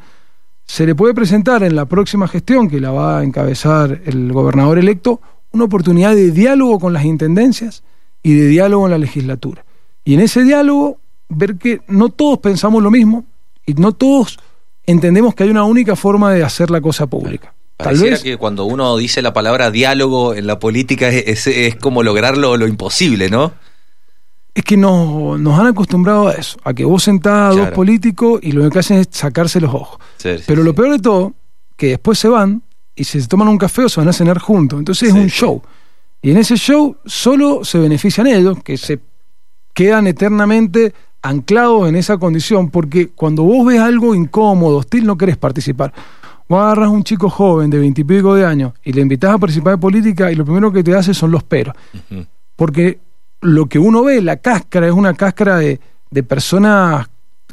se 0.65 0.85
le 0.85 0.95
puede 0.95 1.13
presentar 1.13 1.63
en 1.63 1.75
la 1.75 1.85
próxima 1.85 2.27
gestión, 2.27 2.69
que 2.69 2.79
la 2.79 2.91
va 2.91 3.19
a 3.19 3.23
encabezar 3.23 4.01
el 4.05 4.31
gobernador 4.31 4.79
electo, 4.79 5.21
una 5.51 5.65
oportunidad 5.65 6.15
de 6.15 6.31
diálogo 6.31 6.79
con 6.79 6.93
las 6.93 7.05
intendencias 7.05 7.83
y 8.25 8.33
de 8.33 8.47
diálogo 8.47 8.87
en 8.87 8.91
la 8.91 8.97
legislatura. 8.97 9.63
Y 10.03 10.15
en 10.15 10.19
ese 10.19 10.43
diálogo, 10.43 10.97
ver 11.29 11.57
que 11.57 11.81
no 11.87 12.09
todos 12.09 12.39
pensamos 12.39 12.81
lo 12.81 12.89
mismo 12.89 13.23
y 13.67 13.75
no 13.75 13.91
todos 13.91 14.39
entendemos 14.87 15.35
que 15.35 15.43
hay 15.43 15.51
una 15.51 15.63
única 15.63 15.95
forma 15.95 16.33
de 16.33 16.43
hacer 16.43 16.71
la 16.71 16.81
cosa 16.81 17.05
pública. 17.05 17.53
Tal 17.77 17.99
vez 17.99 18.23
que 18.23 18.37
cuando 18.37 18.65
uno 18.65 18.97
dice 18.97 19.21
la 19.21 19.31
palabra 19.31 19.69
diálogo 19.69 20.33
en 20.33 20.47
la 20.47 20.57
política 20.57 21.07
es, 21.09 21.45
es, 21.45 21.75
como 21.75 22.01
lograrlo 22.01 22.57
lo 22.57 22.67
imposible, 22.67 23.29
¿no? 23.29 23.53
Es 24.55 24.63
que 24.63 24.75
nos, 24.75 25.39
nos 25.39 25.59
han 25.59 25.67
acostumbrado 25.67 26.29
a 26.29 26.31
eso, 26.31 26.57
a 26.63 26.73
que 26.73 26.83
vos 26.83 27.03
sentás 27.03 27.53
a 27.53 27.59
dos 27.59 27.69
políticos 27.71 28.39
y 28.41 28.53
lo 28.53 28.67
que 28.71 28.79
hacen 28.79 28.97
es 28.97 29.09
sacarse 29.11 29.61
los 29.61 29.71
ojos. 29.71 29.99
Pero 30.47 30.63
lo 30.63 30.73
peor 30.73 30.93
de 30.93 30.99
todo, 30.99 31.33
que 31.77 31.89
después 31.89 32.17
se 32.17 32.27
van 32.27 32.63
y 32.95 33.03
se 33.03 33.27
toman 33.27 33.49
un 33.49 33.59
café 33.59 33.83
o 33.83 33.89
se 33.89 34.01
van 34.01 34.09
a 34.09 34.13
cenar 34.13 34.39
juntos. 34.39 34.79
Entonces 34.79 35.09
es 35.09 35.13
un 35.13 35.27
show. 35.29 35.61
Y 36.25 36.31
en 36.31 36.37
ese 36.37 36.55
show 36.55 36.97
solo 37.05 37.63
se 37.63 37.77
benefician 37.77 38.25
ellos, 38.25 38.57
que 38.63 38.77
se 38.77 38.99
quedan 39.75 40.07
eternamente 40.07 40.91
anclados 41.21 41.87
en 41.87 41.95
esa 41.95 42.17
condición, 42.17 42.71
porque 42.71 43.09
cuando 43.09 43.43
vos 43.43 43.67
ves 43.67 43.79
algo 43.79 44.15
incómodo, 44.15 44.77
hostil, 44.77 45.05
no 45.05 45.19
querés 45.19 45.37
participar. 45.37 45.93
Vos 46.49 46.59
agarras 46.59 46.87
a 46.87 46.89
un 46.89 47.03
chico 47.03 47.29
joven 47.29 47.69
de 47.69 47.77
veintipico 47.77 48.33
de 48.33 48.43
años 48.43 48.73
y 48.83 48.91
le 48.91 49.01
invitas 49.01 49.35
a 49.35 49.37
participar 49.37 49.75
en 49.75 49.79
política 49.79 50.31
y 50.31 50.35
lo 50.35 50.43
primero 50.45 50.71
que 50.71 50.83
te 50.83 50.95
hace 50.95 51.13
son 51.13 51.29
los 51.29 51.43
peros. 51.43 51.75
Porque 52.55 52.97
lo 53.41 53.67
que 53.67 53.77
uno 53.77 54.03
ve, 54.03 54.19
la 54.23 54.37
cáscara, 54.37 54.87
es 54.87 54.93
una 54.93 55.13
cáscara 55.13 55.57
de, 55.57 55.79
de 56.09 56.23
personas 56.23 57.07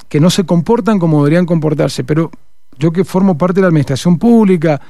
que 0.09 0.19
no 0.19 0.31
se 0.31 0.47
comportan 0.47 0.99
como 0.99 1.19
deberían 1.19 1.45
comportarse. 1.45 2.05
Pero 2.05 2.31
yo 2.79 2.91
que 2.91 3.05
formo 3.05 3.37
parte 3.37 3.57
de 3.57 3.63
la 3.63 3.69
administración 3.69 4.19
pública, 4.19 4.81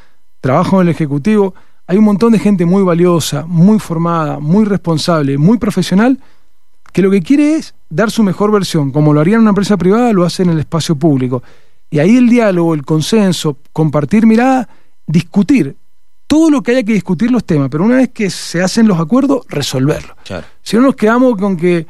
trabajo 0.41 0.81
en 0.81 0.87
el 0.87 0.95
Ejecutivo, 0.95 1.53
hay 1.93 1.99
un 1.99 2.05
montón 2.07 2.33
de 2.33 2.39
gente 2.39 2.65
muy 2.65 2.83
valiosa, 2.83 3.45
muy 3.47 3.79
formada, 3.79 4.39
muy 4.39 4.65
responsable, 4.65 5.37
muy 5.37 5.59
profesional, 5.59 6.19
que 6.91 7.03
lo 7.03 7.11
que 7.11 7.21
quiere 7.21 7.57
es 7.57 7.75
dar 7.91 8.11
su 8.11 8.23
mejor 8.23 8.51
versión. 8.51 8.93
Como 8.93 9.13
lo 9.13 9.21
haría 9.21 9.35
en 9.35 9.43
una 9.43 9.51
empresa 9.51 9.77
privada, 9.77 10.11
lo 10.15 10.25
hace 10.25 10.43
en 10.43 10.49
el 10.49 10.59
espacio 10.59 10.97
público. 10.97 11.43
Y 11.91 11.99
ahí 11.99 12.17
el 12.17 12.31
diálogo, 12.31 12.73
el 12.73 12.83
consenso, 12.87 13.59
compartir 13.75 14.27
mirada, 14.27 14.67
discutir 15.07 15.77
todo 16.27 16.49
lo 16.49 16.63
que 16.63 16.71
haya 16.71 16.83
que 16.83 16.95
discutir 16.95 17.31
los 17.31 17.45
temas, 17.45 17.69
pero 17.69 17.85
una 17.85 17.97
vez 17.97 18.09
que 18.09 18.31
se 18.31 18.63
hacen 18.63 18.89
los 18.89 18.99
acuerdos, 18.99 19.45
resolverlo. 19.51 20.17
Si 20.63 20.77
no 20.79 20.85
nos 20.85 20.97
quedamos 20.97 21.37
con 21.37 21.59
que 21.59 21.87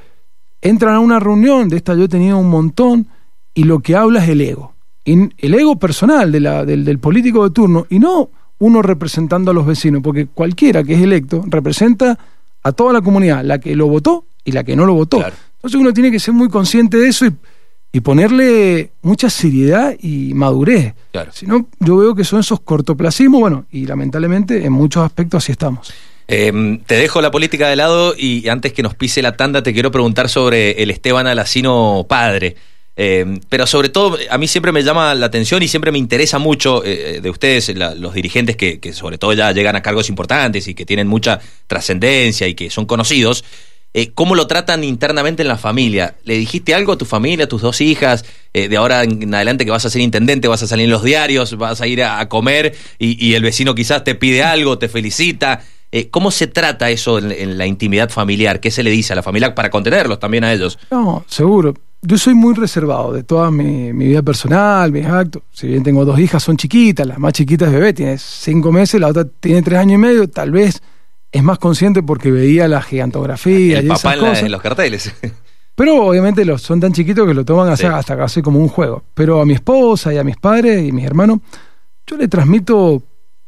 entran 0.61 0.97
a 0.97 0.99
una 0.99 1.21
reunión, 1.21 1.69
de 1.69 1.77
esta 1.77 1.95
yo 1.95 2.03
he 2.03 2.09
tenido 2.09 2.39
un 2.39 2.51
montón, 2.51 3.07
y 3.55 3.63
lo 3.63 3.79
que 3.79 3.95
habla 3.95 4.21
es 4.25 4.31
el 4.31 4.41
ego. 4.41 4.75
el 5.05 5.55
ego 5.55 5.77
personal 5.79 6.33
de 6.33 6.41
la, 6.41 6.65
del, 6.65 6.85
del 6.85 6.99
político 6.99 7.45
de 7.45 7.55
turno, 7.55 7.87
y 7.89 8.01
no 8.01 8.31
uno 8.63 8.81
representando 8.81 9.51
a 9.51 9.55
los 9.55 9.67
vecinos, 9.67 10.03
porque 10.05 10.27
cualquiera 10.27 10.85
que 10.85 10.95
es 10.95 11.03
electo 11.03 11.43
representa 11.49 12.17
a 12.63 12.71
toda 12.71 12.93
la 12.93 13.01
comunidad, 13.01 13.45
la 13.45 13.59
que 13.59 13.75
lo 13.75 13.89
votó 13.89 14.25
y 14.45 14.53
la 14.53 14.63
que 14.63 14.77
no 14.77 14.87
lo 14.87 14.95
votó. 14.95 15.17
Entonces 15.17 15.81
uno 15.81 15.93
tiene 15.93 16.13
que 16.13 16.21
ser 16.21 16.33
muy 16.33 16.49
consciente 16.49 16.97
de 16.97 17.09
eso 17.09 17.27
y, 17.27 18.01
ponerle 18.01 18.93
mucha 19.03 19.29
seriedad 19.31 19.97
y 20.01 20.33
madurez. 20.35 20.95
Si 21.33 21.45
no, 21.45 21.67
yo 21.81 21.97
veo 21.97 22.15
que 22.15 22.23
son 22.23 22.39
esos 22.39 22.61
cortoplacismos, 22.61 23.41
bueno, 23.41 23.67
y 23.73 23.85
lamentablemente 23.85 24.65
en 24.65 24.73
muchos 24.73 25.05
aspectos 25.05 25.43
así 25.43 25.51
estamos. 25.51 25.93
Em, 26.29 26.79
te 26.85 26.95
dejo 26.95 27.21
la 27.21 27.33
política 27.33 27.69
de 27.69 27.75
lado 27.75 28.15
y 28.17 28.49
antes 28.49 28.73
que 28.73 28.85
nos 28.85 28.95
pise 28.95 29.23
la 29.23 29.37
tanda 29.37 29.65
te 29.65 29.73
quiero 29.73 29.91
preguntar 29.91 30.29
sobre 30.29 30.83
el 30.83 30.93
Esteban 30.93 31.27
Alacino 31.27 32.07
padre. 32.09 32.55
Eh, 32.95 33.41
pero 33.49 33.67
sobre 33.67 33.89
todo, 33.89 34.19
a 34.29 34.39
mí 34.39 34.47
siempre 34.47 34.73
me 34.73 34.83
llama 34.83 35.15
la 35.15 35.27
atención 35.27 35.63
y 35.63 35.69
siempre 35.69 35.93
me 35.93 35.99
interesa 35.99 36.39
mucho 36.39 36.85
eh, 36.85 37.21
de 37.23 37.31
ustedes, 37.31 37.75
los 37.75 38.15
dirigentes 38.15 38.57
que, 38.57 38.93
sobre 38.93 39.19
todo 39.19 39.33
ya 39.33 39.53
llegan 39.53 39.77
a 39.77 39.83
cargos 39.83 40.09
importantes 40.09 40.69
y 40.69 40.75
que 40.75 40.85
tienen 40.85 41.09
mucha 41.09 41.41
trascendencia 41.67 42.47
y 42.47 42.55
que 42.55 42.71
son 42.71 42.85
conocidos, 42.85 43.45
eh, 43.95 44.13
¿cómo 44.13 44.35
lo 44.35 44.47
tratan 44.47 44.85
internamente 44.85 45.43
en 45.43 45.49
la 45.49 45.59
familia? 45.59 46.17
¿Le 46.25 46.37
dijiste 46.37 46.75
algo 46.75 46.93
a 46.93 46.99
tu 46.99 47.05
familia, 47.05 47.45
a 47.45 47.49
tus 47.49 47.63
dos 47.63 47.81
hijas, 47.81 48.25
de 48.53 48.77
ahora 48.77 49.03
en 49.03 49.35
adelante 49.35 49.65
que 49.65 49.71
vas 49.71 49.85
a 49.87 49.91
ser 49.91 50.03
intendente, 50.03 50.49
vas 50.49 50.63
a 50.63 50.67
salir 50.67 50.85
en 50.85 50.91
los 50.91 51.03
diarios, 51.03 51.57
vas 51.57 51.81
a 51.81 51.87
ir 51.87 52.03
a, 52.03 52.29
comer 52.29 52.75
y, 52.99 53.35
el 53.35 53.43
vecino 53.43 53.75
quizás 53.75 54.05
te 54.05 54.15
pide 54.15 54.43
algo, 54.43 54.79
te 54.79 54.89
felicita? 54.89 55.63
¿Cómo 56.11 56.31
se 56.31 56.47
trata 56.47 56.91
eso 56.91 57.19
en 57.19 57.59
la 57.59 57.67
intimidad 57.67 58.09
familiar? 58.11 58.61
¿Qué 58.61 58.71
se 58.71 58.83
le 58.83 58.91
dice 58.91 59.13
a 59.13 59.17
la 59.17 59.23
familia 59.23 59.55
para 59.55 59.69
contenerlos 59.69 60.19
también 60.19 60.45
a 60.45 60.53
ellos? 60.53 60.79
No, 60.91 61.25
seguro 61.29 61.75
yo 62.03 62.19
soy 62.19 62.35
muy 62.35 62.55
reservado 62.55 63.13
de 63.13 63.23
toda 63.23 63.51
mi, 63.51 63.93
vida 63.93 64.23
personal, 64.23 64.91
mis 64.91 65.07
actos. 65.07 65.43
Si 65.53 65.69
bien 65.69 65.85
tengo 65.85 66.05
dos 66.05 66.19
hijas, 66.19 66.43
son 66.43 66.57
chiquitas, 66.57 67.07
la 67.07 67.19
más 67.19 67.33
chiquita 67.33 67.67
es 67.67 67.73
bebé, 67.73 67.93
tiene 67.93 68.19
cinco 68.19 68.73
meses, 68.73 69.01
la 69.01 69.09
otra 69.09 69.25
tiene 69.25 69.63
tres 69.63 69.79
años 69.79 69.95
y 69.95 69.99
medio, 69.99 70.29
tal 70.29 70.51
vez 70.51 70.83
es 71.31 71.43
más 71.43 71.59
consciente 71.59 72.03
porque 72.03 72.31
veía 72.31 72.67
la 72.67 72.83
gigantografía 72.83 73.79
El 73.79 73.87
y 73.87 73.89
papá 73.89 74.15
en, 74.15 74.51
los 74.51 74.61
carteles. 74.61 75.15
Pero 75.75 76.05
obviamente 76.05 76.45
los, 76.45 76.61
son 76.61 76.81
tan 76.81 76.93
chiquitos 76.93 77.27
que 77.27 77.35
lo 77.35 77.45
toman 77.45 77.71
hasta 77.71 78.17
casi 78.17 78.43
como 78.43 78.59
un 78.59 78.69
juego. 78.69 79.05
Pero 79.15 79.41
a 79.41 79.47
mi 79.47 79.55
esposa 79.55 80.13
y 80.13 80.19
a 80.19 80.25
mis 80.25 80.37
padres 80.37 80.87
y 80.87 80.93
mis 80.93 81.07
hermanos, 81.07 81.39
yo 82.07 82.17
le 82.17 82.29
transmito 82.29 83.03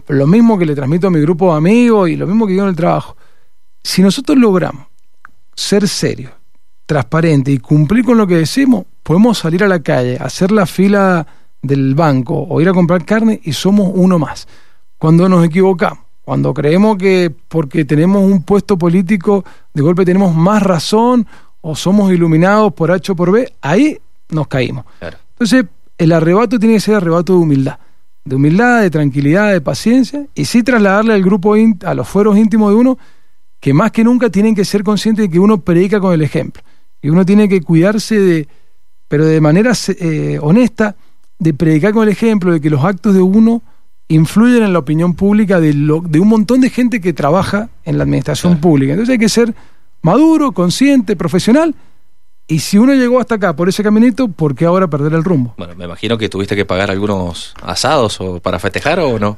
lo 0.08 0.26
mismo 0.26 0.56
que 0.56 0.64
le 0.64 0.74
transmito 0.74 1.08
a 1.08 1.10
mi 1.10 1.20
grupo 1.20 1.50
de 1.50 1.58
amigos 1.58 2.08
y 2.08 2.16
lo 2.16 2.26
mismo 2.26 2.46
que 2.46 2.54
yo 2.54 2.62
en 2.62 2.70
el 2.70 2.76
trabajo. 2.76 3.16
Si 3.82 4.00
nosotros 4.00 4.38
logramos 4.38 4.86
ser 5.54 5.86
serios, 5.86 6.32
transparente 6.86 7.50
y 7.50 7.58
cumplir 7.58 8.04
con 8.04 8.18
lo 8.18 8.26
que 8.26 8.36
decimos, 8.36 8.84
podemos 9.02 9.38
salir 9.38 9.64
a 9.64 9.68
la 9.68 9.80
calle, 9.80 10.18
hacer 10.20 10.52
la 10.52 10.66
fila 10.66 11.26
del 11.62 11.94
banco 11.94 12.46
o 12.48 12.60
ir 12.60 12.68
a 12.68 12.74
comprar 12.74 13.04
carne 13.04 13.40
y 13.42 13.52
somos 13.52 13.90
uno 13.94 14.18
más. 14.18 14.46
Cuando 14.98 15.28
nos 15.28 15.44
equivocamos, 15.44 16.04
cuando 16.24 16.54
creemos 16.54 16.96
que 16.96 17.32
porque 17.48 17.84
tenemos 17.84 18.22
un 18.22 18.42
puesto 18.42 18.78
político 18.78 19.44
de 19.72 19.82
golpe 19.82 20.04
tenemos 20.04 20.34
más 20.34 20.62
razón 20.62 21.26
o 21.60 21.74
somos 21.74 22.12
iluminados 22.12 22.72
por 22.74 22.90
H 22.90 23.12
o 23.12 23.16
por 23.16 23.30
B, 23.30 23.52
ahí 23.62 23.98
nos 24.30 24.46
caímos. 24.48 24.84
Entonces, 25.32 25.64
el 25.96 26.12
arrebato 26.12 26.58
tiene 26.58 26.74
que 26.74 26.80
ser 26.80 26.96
arrebato 26.96 27.32
de 27.34 27.38
humildad. 27.38 27.78
De 28.24 28.36
humildad, 28.36 28.82
de 28.82 28.90
tranquilidad, 28.90 29.52
de 29.52 29.60
paciencia, 29.60 30.26
y 30.34 30.46
sí 30.46 30.62
trasladarle 30.62 31.14
al 31.14 31.22
grupo, 31.22 31.54
a 31.84 31.94
los 31.94 32.08
fueros 32.08 32.36
íntimos 32.38 32.70
de 32.70 32.76
uno, 32.76 32.98
que 33.60 33.72
más 33.72 33.92
que 33.92 34.04
nunca 34.04 34.30
tienen 34.30 34.54
que 34.54 34.64
ser 34.64 34.82
conscientes 34.84 35.24
de 35.24 35.30
que 35.30 35.38
uno 35.38 35.60
predica 35.60 36.00
con 36.00 36.12
el 36.12 36.22
ejemplo. 36.22 36.62
Y 37.04 37.10
uno 37.10 37.26
tiene 37.26 37.50
que 37.50 37.60
cuidarse 37.60 38.18
de, 38.18 38.48
pero 39.08 39.26
de 39.26 39.38
manera 39.38 39.72
eh, 40.00 40.38
honesta, 40.40 40.96
de 41.38 41.52
predicar 41.52 41.92
con 41.92 42.04
el 42.04 42.08
ejemplo 42.08 42.50
de 42.50 42.62
que 42.62 42.70
los 42.70 42.82
actos 42.82 43.12
de 43.12 43.20
uno 43.20 43.60
influyen 44.08 44.62
en 44.62 44.72
la 44.72 44.78
opinión 44.78 45.12
pública 45.12 45.60
de, 45.60 45.74
de 45.74 46.20
un 46.20 46.28
montón 46.28 46.62
de 46.62 46.70
gente 46.70 47.02
que 47.02 47.12
trabaja 47.12 47.68
en 47.84 47.98
la 47.98 48.04
administración 48.04 48.58
pública. 48.58 48.94
Entonces 48.94 49.12
hay 49.12 49.18
que 49.18 49.28
ser 49.28 49.54
maduro, 50.00 50.52
consciente, 50.52 51.14
profesional. 51.14 51.74
Y 52.48 52.60
si 52.60 52.78
uno 52.78 52.94
llegó 52.94 53.20
hasta 53.20 53.34
acá 53.34 53.54
por 53.54 53.68
ese 53.68 53.82
caminito, 53.82 54.28
¿por 54.28 54.54
qué 54.54 54.64
ahora 54.64 54.88
perder 54.88 55.12
el 55.12 55.24
rumbo? 55.24 55.52
Bueno, 55.58 55.74
me 55.76 55.84
imagino 55.84 56.16
que 56.16 56.30
tuviste 56.30 56.56
que 56.56 56.64
pagar 56.64 56.90
algunos 56.90 57.52
asados 57.60 58.18
o 58.22 58.40
para 58.40 58.58
festejar 58.58 59.00
o 59.00 59.18
no. 59.18 59.36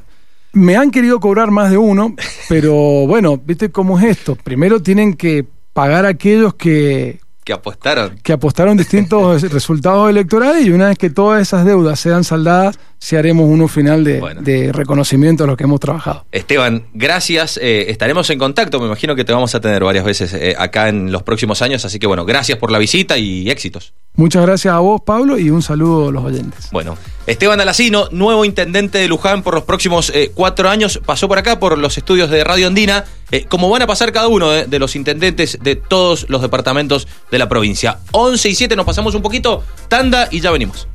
Me 0.53 0.77
han 0.77 0.89
querido 0.89 1.19
cobrar 1.19 1.51
más 1.51 1.69
de 1.69 1.77
uno, 1.77 2.15
pero 2.47 2.73
bueno, 3.07 3.35
¿viste 3.35 3.71
cómo 3.71 3.99
es 3.99 4.05
esto? 4.05 4.37
Primero 4.37 4.81
tienen 4.81 5.15
que 5.15 5.45
pagar 5.73 6.05
a 6.05 6.09
aquellos 6.09 6.53
que 6.53 7.19
que 7.47 7.53
apostaron. 7.53 8.19
Que 8.21 8.33
apostaron 8.33 8.75
distintos 8.75 9.41
resultados 9.53 10.09
electorales 10.09 10.65
y 10.65 10.71
una 10.71 10.89
vez 10.89 10.97
que 10.97 11.09
todas 11.09 11.41
esas 11.41 11.63
deudas 11.63 11.97
sean 11.97 12.25
saldadas, 12.25 12.77
si 12.99 13.15
haremos 13.15 13.47
uno 13.47 13.67
final 13.67 14.03
de, 14.03 14.71
reconocimiento 14.73 15.43
a 15.43 15.47
lo 15.47 15.55
que 15.55 15.63
hemos 15.63 15.79
trabajado. 15.79 16.25
Esteban, 16.31 16.87
gracias. 16.93 17.57
Eh, 17.61 17.89
estaremos 17.89 18.29
en 18.29 18.39
contacto. 18.39 18.79
Me 18.79 18.87
imagino 18.87 19.15
que 19.15 19.23
te 19.23 19.33
vamos 19.33 19.53
a 19.55 19.61
tener 19.61 19.83
varias 19.83 20.03
veces 20.03 20.33
eh, 20.33 20.55
acá 20.57 20.89
en 20.89 21.11
los 21.11 21.23
próximos 21.23 21.61
años. 21.61 21.85
Así 21.85 21.99
que 21.99 22.07
bueno, 22.07 22.25
gracias 22.25 22.57
por 22.57 22.71
la 22.71 22.79
visita 22.79 23.17
y 23.17 23.49
éxitos. 23.49 23.93
Muchas 24.15 24.41
gracias 24.43 24.73
a 24.73 24.79
vos, 24.79 25.01
Pablo, 25.05 25.37
y 25.37 25.51
un 25.51 25.61
saludo 25.61 26.09
a 26.09 26.11
los 26.11 26.23
oyentes. 26.23 26.69
Bueno, 26.71 26.97
Esteban 27.27 27.61
Alacino, 27.61 28.09
nuevo 28.11 28.45
intendente 28.45 28.97
de 28.97 29.07
Luján 29.07 29.43
por 29.43 29.53
los 29.53 29.63
próximos 29.63 30.11
eh, 30.15 30.31
cuatro 30.33 30.69
años, 30.69 30.99
pasó 31.05 31.27
por 31.27 31.37
acá 31.37 31.59
por 31.59 31.77
los 31.77 31.99
estudios 31.99 32.31
de 32.31 32.43
Radio 32.43 32.65
Andina, 32.65 33.05
como 33.47 33.69
van 33.69 33.83
a 33.83 33.87
pasar 33.87 34.11
cada 34.11 34.27
uno 34.27 34.49
de 34.49 34.79
los 34.79 34.95
intendentes 34.95 35.59
de 35.61 35.75
todos 35.75 36.27
los 36.29 36.41
departamentos 36.41 37.07
de 37.29 37.37
la 37.37 37.47
provincia. 37.47 37.99
11 38.11 38.49
y 38.49 38.55
7 38.55 38.75
nos 38.75 38.85
pasamos 38.85 39.13
un 39.13 39.21
poquito, 39.21 39.63
tanda 39.87 40.29
y 40.31 40.39
ya 40.39 40.49
venimos. 40.49 40.87